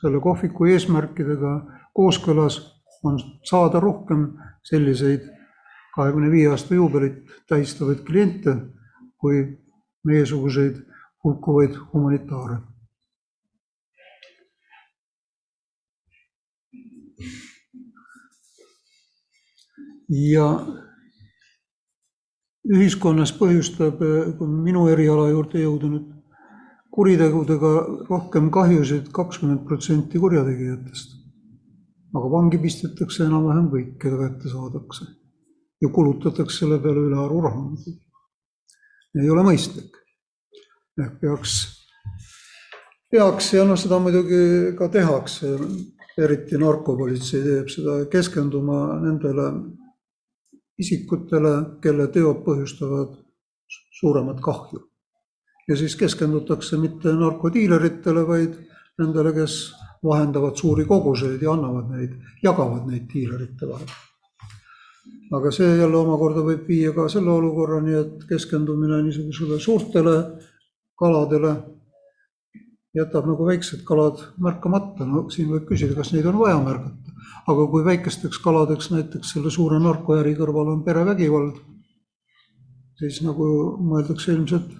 selle 0.00 0.20
kohviku 0.24 0.70
eesmärkidega 0.72 1.52
kooskõlas 1.92 2.56
on 3.04 3.20
saada 3.44 3.84
rohkem 3.84 4.24
selliseid 4.70 5.28
kahekümne 5.98 6.32
viie 6.32 6.48
aasta 6.48 6.78
juubelit 6.80 7.28
tähistavaid 7.52 8.00
kliente 8.08 8.56
kui 9.20 9.44
meiesuguseid 10.08 10.80
hulkuvaid 11.24 11.76
humanitaare. 11.92 12.56
ja 20.08 20.44
ühiskonnas 22.68 23.32
põhjustab, 23.38 24.00
kui 24.38 24.48
minu 24.48 24.86
eriala 24.92 25.28
juurde 25.32 25.62
jõuda 25.62 25.90
nüüd 25.92 26.08
kuritegudega 26.98 27.70
rohkem 28.08 28.50
kahjusid 28.50 29.12
kakskümmend 29.14 29.64
protsenti 29.68 30.18
kurjategijatest. 30.18 31.16
aga 32.16 32.28
vangi 32.32 32.58
pistetakse 32.58 33.26
enam-vähem 33.26 33.66
kõik, 33.72 33.90
keda 34.02 34.16
kätte 34.22 34.50
saadakse. 34.52 35.04
ja 35.82 35.88
kulutatakse 35.88 36.58
selle 36.58 36.78
peale 36.82 37.04
ülearu 37.08 37.40
raha. 37.42 37.62
ei 39.22 39.30
ole 39.30 39.44
mõistlik. 39.50 39.92
ehk 41.02 41.20
peaks, 41.20 41.54
peaks 43.10 43.52
ja 43.52 43.64
noh, 43.64 43.78
seda 43.78 43.98
muidugi 43.98 44.74
ka 44.78 44.88
tehakse, 44.88 45.54
eriti 46.18 46.58
narkopolitsei 46.58 47.42
teeb 47.42 47.68
seda, 47.70 48.00
keskenduma 48.10 48.98
nendele 49.04 49.52
isikutele, 50.78 51.54
kelle 51.82 52.06
teod 52.14 52.44
põhjustavad 52.44 53.16
suuremat 54.00 54.40
kahju 54.40 54.84
ja 55.68 55.76
siis 55.76 55.96
keskendutakse 55.96 56.76
mitte 56.80 57.12
narkodiileritele, 57.12 58.26
vaid 58.28 58.54
nendele, 58.98 59.32
kes 59.36 59.56
vahendavad 60.04 60.56
suuri 60.56 60.84
koguseid 60.88 61.42
ja 61.42 61.52
annavad 61.52 61.90
neid, 61.92 62.14
jagavad 62.42 62.86
neid 62.88 63.08
diilerite 63.12 63.68
vahel. 63.68 63.88
aga 65.32 65.50
see 65.52 65.74
jälle 65.76 65.96
omakorda 65.96 66.40
võib 66.40 66.68
viia 66.68 66.92
ka 66.96 67.08
selle 67.12 67.30
olukorrani, 67.30 67.94
et 67.94 68.24
keskendumine 68.28 69.02
niisugusele 69.02 69.58
suurtele 69.60 70.14
kaladele 70.98 71.52
jätab 72.96 73.26
nagu 73.28 73.46
väiksed 73.46 73.82
kalad 73.88 74.22
märkamata, 74.40 75.06
no 75.06 75.26
siin 75.32 75.50
võib 75.52 75.66
küsida, 75.68 75.96
kas 75.96 76.12
neid 76.14 76.26
on 76.26 76.38
vaja 76.40 76.58
märgata. 76.62 77.16
aga 77.48 77.66
kui 77.72 77.84
väikesteks 77.84 78.38
kaladeks 78.44 78.90
näiteks 78.92 79.32
selle 79.32 79.50
suure 79.50 79.78
narkoäri 79.80 80.34
kõrval 80.36 80.72
on 80.74 80.82
perevägivald, 80.84 81.60
siis 83.00 83.22
nagu 83.24 83.46
mõeldakse 83.80 84.32
ilmselt 84.32 84.72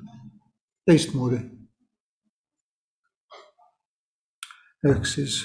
teistmoodi. 0.87 1.41
ehk 4.89 5.07
siis 5.07 5.43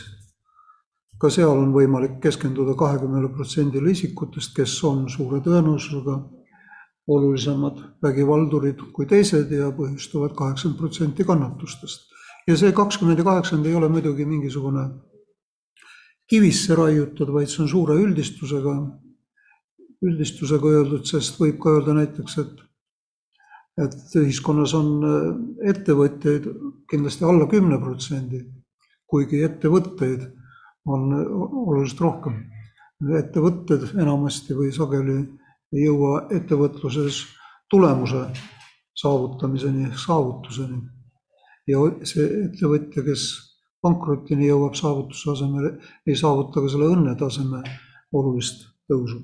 ka 1.19 1.29
seal 1.29 1.57
on 1.57 1.71
võimalik 1.73 2.19
keskenduda 2.21 2.75
kahekümnele 2.77 3.29
protsendile 3.33 3.91
isikutest, 3.91 4.53
kes 4.55 4.75
on 4.83 5.05
suure 5.09 5.39
tõenäosusega 5.45 6.17
olulisemad 7.07 7.79
vägivaldurid 8.03 8.81
kui 8.95 9.07
teised 9.09 9.51
ja 9.51 9.69
põhjustavad 9.75 10.35
kaheksakümmend 10.35 10.79
protsenti 10.79 11.25
kannatustest. 11.27 12.12
Ja 12.47 12.57
see 12.59 12.73
kakskümmend 12.75 13.19
ja 13.21 13.25
kaheksakümmend 13.27 13.69
ei 13.69 13.75
ole 13.79 13.89
muidugi 13.89 14.25
mingisugune 14.25 14.87
kivisse 16.29 16.75
raiutud, 16.75 17.29
vaid 17.33 17.51
see 17.51 17.63
on 17.63 17.69
suure 17.71 17.95
üldistusega, 17.99 18.73
üldistusega 20.03 20.75
öeldud, 20.79 21.05
sest 21.07 21.39
võib 21.41 21.59
ka 21.63 21.77
öelda 21.77 21.97
näiteks, 21.99 22.37
et 22.43 22.63
et 23.81 24.15
ühiskonnas 24.19 24.73
on 24.77 24.89
äh, 25.01 25.29
ettevõtjaid 25.71 26.43
kindlasti 26.89 27.25
alla 27.25 27.47
kümne 27.49 27.79
protsendi, 27.81 28.43
kuigi 29.09 29.41
ettevõtteid 29.47 30.27
on 30.85 31.07
äh, 31.17 31.23
oluliselt 31.63 32.03
rohkem. 32.05 32.35
ettevõtted 33.03 33.97
enamasti 33.99 34.53
või 34.55 34.69
sageli 34.71 35.17
ei 35.73 35.87
jõua 35.87 36.27
ettevõtluses 36.31 37.23
tulemuse 37.69 38.21
saavutamiseni 38.95 39.89
ehk 39.89 39.97
saavutuseni. 39.99 40.77
Ja 41.69 41.81
see 42.07 42.25
ettevõtja, 42.45 43.03
kes 43.05 43.25
pankrotini 43.83 44.47
jõuab 44.47 44.75
saavutuse 44.79 45.31
asemel, 45.33 45.69
ei 46.07 46.15
saavuta 46.19 46.63
ka 46.63 46.71
selle 46.71 46.91
õnnetaseme 46.95 47.63
olulist 48.13 48.67
tõusu. 48.89 49.21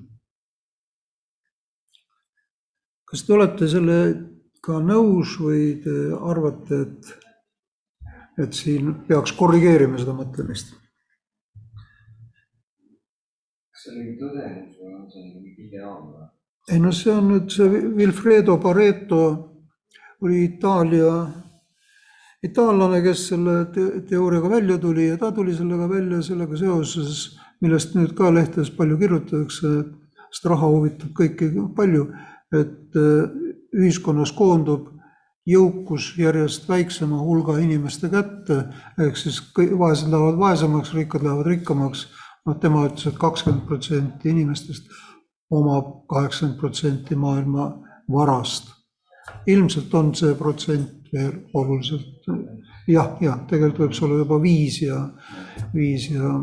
kas 3.09 3.23
te 3.25 3.33
olete 3.33 3.67
selle 3.67 3.95
ka 4.61 4.77
nõus 4.85 5.31
või 5.41 5.79
te 5.81 5.93
arvate, 6.13 6.81
et, 6.83 7.07
et 8.45 8.53
siin 8.53 8.91
peaks 9.07 9.33
korrigeerima 9.39 9.97
seda 9.97 10.13
mõtlemist? 10.13 10.75
kas 13.73 13.85
see 13.87 13.93
on 13.93 14.01
mingi 14.03 14.17
tõdemus 14.19 14.77
või 14.77 14.93
on 14.93 15.05
see 15.11 15.25
mingi 15.25 15.69
ideaal 15.69 16.01
või? 16.11 16.25
ei 16.69 16.79
no 16.83 16.91
see 16.93 17.13
on 17.15 17.31
nüüd 17.33 17.53
see 17.55 17.83
Wilfredo 17.97 18.59
Pareto 18.61 19.23
oli 20.21 20.43
Itaalia, 20.43 21.13
itaallane, 22.43 23.01
kes 23.03 23.27
selle 23.31 23.55
te 23.73 23.85
teooriaga 24.09 24.49
välja 24.49 24.77
tuli 24.77 25.07
ja 25.09 25.17
ta 25.17 25.31
tuli 25.35 25.55
sellega 25.55 25.89
välja 25.89 26.21
sellega 26.23 26.57
seoses, 26.57 27.23
millest 27.61 27.95
nüüd 27.97 28.13
ka 28.17 28.31
lehtedes 28.33 28.71
palju 28.75 28.97
kirjutatakse, 29.01 29.73
sest 30.29 30.47
raha 30.47 30.69
huvitab 30.71 31.11
kõiki 31.17 31.51
palju, 31.75 32.07
et 32.55 32.95
äh, 32.99 33.35
ühiskonnas 33.75 34.31
koondub 34.35 34.87
jõukus 35.49 36.13
järjest 36.19 36.67
väiksema 36.69 37.19
hulga 37.23 37.57
inimeste 37.59 38.09
kätte, 38.11 38.63
ehk 39.01 39.17
siis 39.17 39.39
kõik 39.55 39.75
vaesed 39.79 40.11
lähevad 40.11 40.39
vaesemaks, 40.39 40.93
rikkad 40.93 41.25
lähevad 41.25 41.47
rikkamaks. 41.47 42.07
noh, 42.45 42.55
tema 42.57 42.85
ütles 42.87 43.05
et, 43.05 43.17
kakskümmend 43.19 43.65
protsenti 43.67 44.29
inimestest 44.29 44.87
omab 45.51 46.07
kaheksakümmend 46.09 46.59
protsenti 46.59 47.15
maailma 47.15 47.71
varast. 48.11 48.71
ilmselt 49.47 49.93
on 49.93 50.15
see 50.15 50.33
protsent 50.35 50.98
veel 51.13 51.33
oluliselt 51.53 52.27
jah, 52.89 53.15
jah, 53.21 53.39
tegelikult 53.49 53.85
võib 53.85 53.95
see 53.97 54.05
olla 54.07 54.21
juba 54.23 54.39
viis 54.43 54.81
ja 54.83 54.99
viis 55.73 56.09
ja 56.11 56.33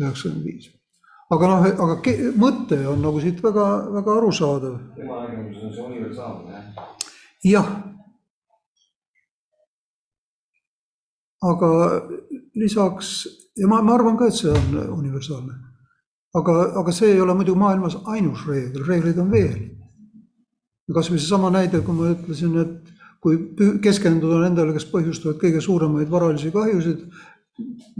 üheksakümmend 0.00 0.44
viis. 0.46 0.70
aga 1.30 1.50
noh, 1.50 1.68
aga 1.86 1.98
ke- 2.04 2.32
mõte 2.36 2.80
on 2.90 3.02
nagu 3.04 3.20
siit 3.22 3.42
väga, 3.42 3.66
väga 3.98 4.16
arusaadav. 4.16 4.78
tema 4.96 5.22
nägemuses 5.24 5.64
on 5.64 5.72
see 5.74 5.86
universaalne 5.88 6.52
jah. 6.52 6.64
jah. 7.54 7.70
aga 11.50 11.70
lisaks 12.54 13.26
ja 13.56 13.68
ma, 13.68 13.82
ma 13.82 13.94
arvan 13.94 14.16
ka, 14.18 14.28
et 14.28 14.38
see 14.38 14.52
on 14.52 14.78
universaalne. 14.98 15.56
aga, 16.34 16.56
aga 16.80 16.92
see 16.94 17.12
ei 17.14 17.20
ole 17.20 17.34
muidu 17.34 17.56
maailmas 17.58 17.98
ainus 18.06 18.46
reegel, 18.48 18.86
reegleid 18.86 19.18
on 19.18 19.30
veel. 19.32 19.58
kasvõi 20.94 21.20
seesama 21.20 21.52
näide, 21.54 21.84
kui 21.86 21.94
ma 21.94 22.10
ütlesin, 22.10 22.56
et 22.58 22.88
kui 23.20 23.36
keskenduda 23.84 24.40
nendele, 24.46 24.72
kes 24.76 24.86
põhjustavad 24.92 25.40
kõige 25.40 25.60
suuremaid 25.64 26.10
varalisi 26.10 26.52
kahjusid 26.54 27.04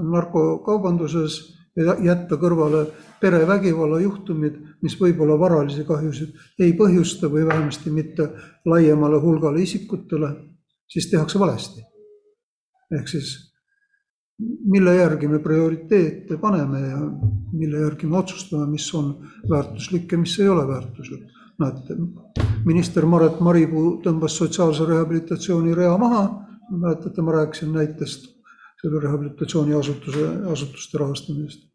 narkokaubanduses 0.01 1.41
ja 1.77 1.97
jätta 2.03 2.39
kõrvale 2.41 2.87
perevägivalla 3.21 4.01
juhtumid, 4.01 4.57
mis 4.83 4.97
võib-olla 5.01 5.37
varalisi 5.39 5.85
kahjusid 5.89 6.65
ei 6.65 6.73
põhjusta 6.79 7.29
või 7.33 7.45
vähemasti 7.47 7.93
mitte 7.93 8.31
laiemale 8.67 9.21
hulgale 9.21 9.63
isikutele, 9.63 10.33
siis 10.89 11.11
tehakse 11.11 11.39
valesti. 11.39 11.85
ehk 12.91 13.09
siis 13.09 13.51
mille 14.73 14.95
järgi 14.97 15.29
me 15.29 15.39
prioriteete 15.39 16.39
paneme 16.41 16.81
ja 16.81 16.99
mille 17.53 17.81
järgi 17.85 18.07
me 18.07 18.19
otsustame, 18.19 18.67
mis 18.71 18.95
on 18.95 19.13
väärtuslik 19.51 20.13
ja 20.13 20.19
mis 20.19 20.39
ei 20.41 20.49
ole 20.49 20.67
väärtuslik. 20.69 21.27
Näete, 21.61 21.97
minister 22.65 23.07
Maret 23.07 23.41
Maripuu 23.41 24.01
tõmbas 24.05 24.37
sotsiaalse 24.41 24.87
rehabilitatsiooni 24.89 25.75
rea 25.77 25.97
maha, 25.99 26.23
mäletate, 26.71 27.23
ma 27.23 27.33
rääkisin 27.33 27.73
näitest 27.73 28.29
selle 28.81 29.01
rehabilitatsiooniasutuse, 29.01 30.29
asutuste 30.53 30.99
rahastamisest. 30.99 31.67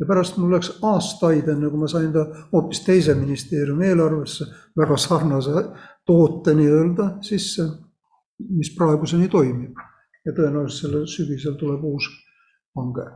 ja 0.00 0.06
pärast 0.06 0.36
mul 0.36 0.50
läks 0.50 0.72
aastaid, 0.82 1.48
enne 1.48 1.70
kui 1.70 1.78
ma 1.78 1.88
sain 1.88 2.12
ta 2.12 2.24
hoopis 2.52 2.80
teise 2.86 3.14
ministeeriumi 3.14 3.86
eelarvesse, 3.86 4.46
väga 4.76 4.96
sarnase 4.96 5.64
toote 6.06 6.54
nii-öelda 6.54 7.10
sisse, 7.22 7.68
mis 8.50 8.74
praeguseni 8.76 9.28
toimib. 9.28 9.78
ja 10.26 10.32
tõenäoliselt 10.32 10.80
sellel 10.80 11.06
sügisel 11.06 11.58
tuleb 11.60 11.84
uus 11.84 12.08
hange. 12.76 13.06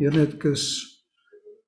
ja 0.00 0.10
need, 0.10 0.38
kes 0.38 0.91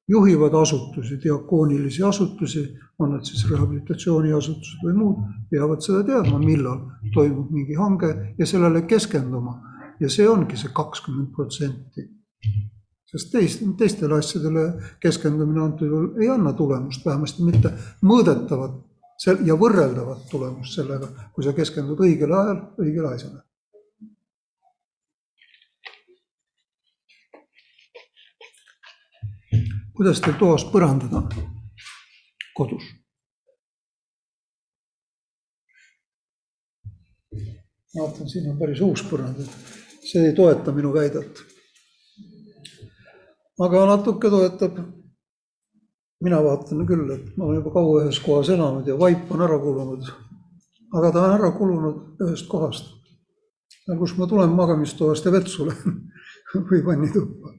juhivad 0.08 0.54
asutusi, 0.54 1.18
diakoonilisi 1.22 2.02
asutusi, 2.02 2.64
on 2.98 3.14
need 3.14 3.24
siis 3.26 3.44
rehabilitatsiooniasutused 3.50 4.82
või 4.84 4.96
muud, 4.98 5.22
peavad 5.50 5.82
seda 5.84 6.02
teadma, 6.06 6.38
millal 6.42 6.82
toimub 7.14 7.50
mingi 7.54 7.76
hange 7.78 8.10
ja 8.38 8.46
sellele 8.46 8.84
keskenduma. 8.90 9.60
ja 10.00 10.08
see 10.10 10.28
ongi 10.28 10.56
see 10.58 10.72
kakskümmend 10.74 11.30
protsenti. 11.32 12.08
sest 13.06 13.30
teist, 13.32 13.62
teistele 13.78 14.16
asjadele 14.18 14.64
keskendumine 15.00 15.62
antud 15.62 15.86
juhul 15.86 16.22
ei 16.22 16.28
anna 16.28 16.52
tulemust, 16.52 17.06
vähemasti 17.06 17.42
mitte 17.42 17.70
mõõdetavat 18.02 18.82
ja 19.46 19.54
võrreldavat 19.54 20.28
tulemust 20.30 20.74
sellega, 20.74 21.08
kui 21.32 21.44
sa 21.44 21.52
keskendud 21.52 22.00
õigel 22.00 22.32
ajal 22.32 22.60
õigele 22.78 23.14
asjale. 23.14 23.42
Kuidas 29.96 30.20
teil 30.20 30.36
toas 30.38 30.66
põrandad 30.72 31.14
on? 31.14 31.28
kodus? 32.54 32.84
vaatan, 37.94 38.28
siin 38.28 38.50
on 38.50 38.58
päris 38.58 38.80
uus 38.82 39.04
põrand, 39.06 39.38
et 39.38 40.06
see 40.08 40.28
ei 40.28 40.34
toeta 40.34 40.72
minu 40.74 40.92
väidet. 40.94 41.42
aga 43.66 43.86
natuke 43.86 44.30
toetab. 44.30 44.78
mina 46.24 46.42
vaatan 46.42 46.86
küll, 46.86 47.10
et 47.14 47.36
ma 47.36 47.44
olen 47.44 47.60
juba 47.60 47.70
kaua 47.70 48.02
ühes 48.02 48.18
kohas 48.24 48.48
elanud 48.48 48.86
ja 48.88 48.98
vaip 48.98 49.30
on 49.30 49.42
ära 49.46 49.58
kulunud. 49.58 50.10
aga 50.94 51.12
ta 51.12 51.24
on 51.28 51.36
ära 51.38 51.52
kulunud 51.58 52.26
ühest 52.26 52.48
kohast. 52.48 52.90
kus 53.98 54.16
ma 54.18 54.26
tulen 54.26 54.58
magamistoast 54.58 55.24
ja 55.24 55.32
vetsule 55.32 55.76
või 56.70 56.82
vannituppa. 56.86 57.54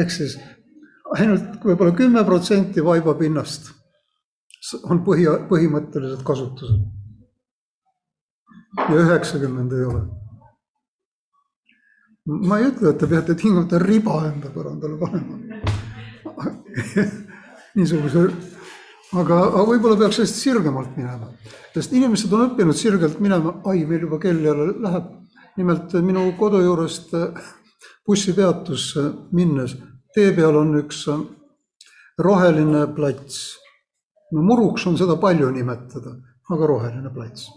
ehk 0.00 0.10
siis 0.10 0.38
ainult 1.18 1.64
võib-olla 1.64 1.94
kümme 1.96 2.24
protsenti 2.24 2.84
vaibapinnast 2.84 3.70
on 4.88 5.02
põhi, 5.06 5.26
põhimõtteliselt 5.50 6.24
kasutusel. 6.26 6.80
ja 8.78 9.00
üheksakümmend 9.04 9.72
ei 9.76 9.84
ole. 9.84 10.02
ma 12.48 12.58
ei 12.58 12.68
ütle, 12.70 12.92
et 12.92 12.98
te 12.98 13.08
peate 13.10 13.34
tingimata 13.34 13.80
riba 13.82 14.20
enda 14.30 14.52
põrandale 14.54 14.98
panema. 15.00 15.38
niisuguse, 17.76 18.28
aga, 19.12 19.40
aga 19.48 19.64
võib-olla 19.68 19.98
peaks 19.98 20.20
sellest 20.20 20.38
sirgemalt 20.40 20.94
minema, 20.96 21.32
sest 21.74 21.92
inimesed 21.98 22.32
on 22.32 22.46
õppinud 22.46 22.78
sirgelt 22.78 23.18
minema, 23.20 23.58
ai, 23.68 23.84
meil 23.88 24.06
juba 24.06 24.20
kell 24.22 24.40
jälle 24.46 24.72
läheb. 24.86 25.18
nimelt 25.56 25.92
minu 26.00 26.20
kodu 26.38 26.62
juurest 26.62 27.10
bussipeatusse 28.06 29.02
minnes 29.36 29.74
tee 30.14 30.32
peal 30.36 30.56
on 30.56 30.74
üks 30.80 31.04
roheline 32.18 32.86
plats. 32.96 33.58
no 34.32 34.42
muruks 34.42 34.86
on 34.86 34.96
seda 34.96 35.16
palju 35.20 35.50
nimetada, 35.52 36.14
aga 36.50 36.66
roheline 36.68 37.10
plats. 37.14 37.48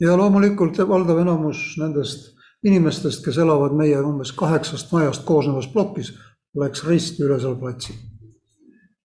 ja 0.00 0.16
loomulikult 0.16 0.78
valdav 0.88 1.20
enamus 1.24 1.76
nendest 1.80 2.32
inimestest, 2.66 3.22
kes 3.24 3.38
elavad 3.38 3.76
meie 3.76 3.98
umbes 4.02 4.32
kaheksast 4.32 4.92
majast 4.92 5.24
koosnevas 5.28 5.68
plokis, 5.72 6.14
läks 6.56 6.84
risti 6.88 7.24
üle 7.24 7.38
seal 7.40 7.58
platsi. 7.60 7.94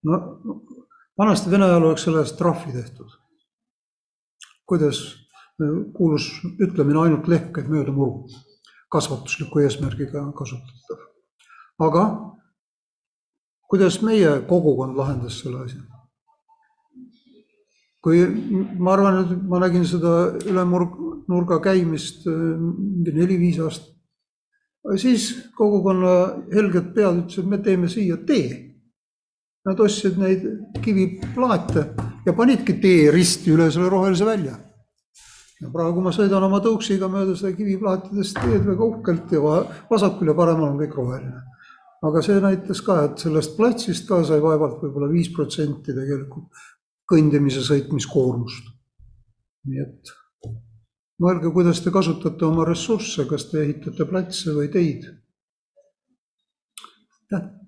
no 0.08 0.22
vanasti 1.20 1.52
Vene 1.52 1.68
ajal 1.68 1.90
oleks 1.90 2.08
selle 2.08 2.24
eest 2.24 2.38
trahvi 2.38 2.72
tehtud. 2.78 3.18
kuidas 4.66 5.04
kuulus 5.94 6.32
ütlemine 6.64 7.04
ainult 7.04 7.28
lehk 7.28 7.52
käib 7.54 7.68
mööda 7.70 7.92
muru, 7.92 8.24
kasvatusliku 8.90 9.60
eesmärgiga 9.60 10.24
kasutatav 10.34 11.11
aga 11.82 12.04
kuidas 13.72 14.02
meie 14.04 14.42
kogukond 14.50 14.98
lahendas 15.00 15.40
selle 15.42 15.64
asja? 15.66 15.82
kui 18.02 18.24
ma 18.82 18.96
arvan, 18.96 19.20
et 19.22 19.42
ma 19.46 19.60
nägin 19.62 19.84
seda 19.86 20.14
üle 20.50 20.64
nurga 20.66 21.60
käimist 21.62 22.26
mingi 22.26 23.14
neli-viis 23.14 23.60
aastat, 23.62 23.92
siis 24.98 25.28
kogukonna 25.54 26.16
helged 26.50 26.90
pead 26.96 27.20
ütlesid, 27.22 27.46
me 27.46 27.62
teeme 27.62 27.92
siia 27.94 28.18
tee. 28.26 28.58
Nad 29.62 29.78
ostsid 29.86 30.18
neid 30.18 30.48
kiviplaate 30.82 31.84
ja 32.26 32.34
panidki 32.34 32.80
tee 32.82 33.12
risti 33.14 33.54
üle 33.54 33.70
selle 33.70 33.94
rohelise 33.94 34.26
välja. 34.26 34.58
ja 35.62 35.70
praegu 35.70 36.02
ma 36.02 36.10
sõidan 36.10 36.42
oma 36.42 36.58
tõuksiga 36.66 37.06
mööda 37.06 37.36
seda 37.38 37.54
kiviplaatidest 37.54 38.40
teed 38.42 38.64
väga 38.66 38.82
uhkelt 38.82 39.36
ja 39.38 39.42
vasakul 39.92 40.32
ja 40.32 40.34
paremal 40.34 40.72
on 40.72 40.80
kõik 40.80 40.96
roheline 40.98 41.51
aga 42.02 42.22
see 42.26 42.42
näitas 42.42 42.82
ka, 42.86 42.98
et 43.06 43.22
sellest 43.22 43.56
platsist 43.58 44.08
ka 44.10 44.22
sai 44.26 44.42
vaevalt 44.44 44.82
võib-olla 44.82 45.12
viis 45.12 45.30
protsenti 45.34 45.94
tegelikult 45.94 46.64
kõndimise 47.12 47.64
sõitmiskoormust. 47.68 48.70
nii 49.70 49.82
et 49.84 50.14
mõelge, 51.22 51.52
kuidas 51.54 51.82
te 51.86 51.94
kasutate 51.94 52.46
oma 52.48 52.66
ressursse, 52.66 53.28
kas 53.30 53.46
te 53.52 53.62
ehitate 53.62 54.08
platse 54.10 54.54
või 54.58 54.72
teid. 54.74 55.10
aitäh. 57.32 57.61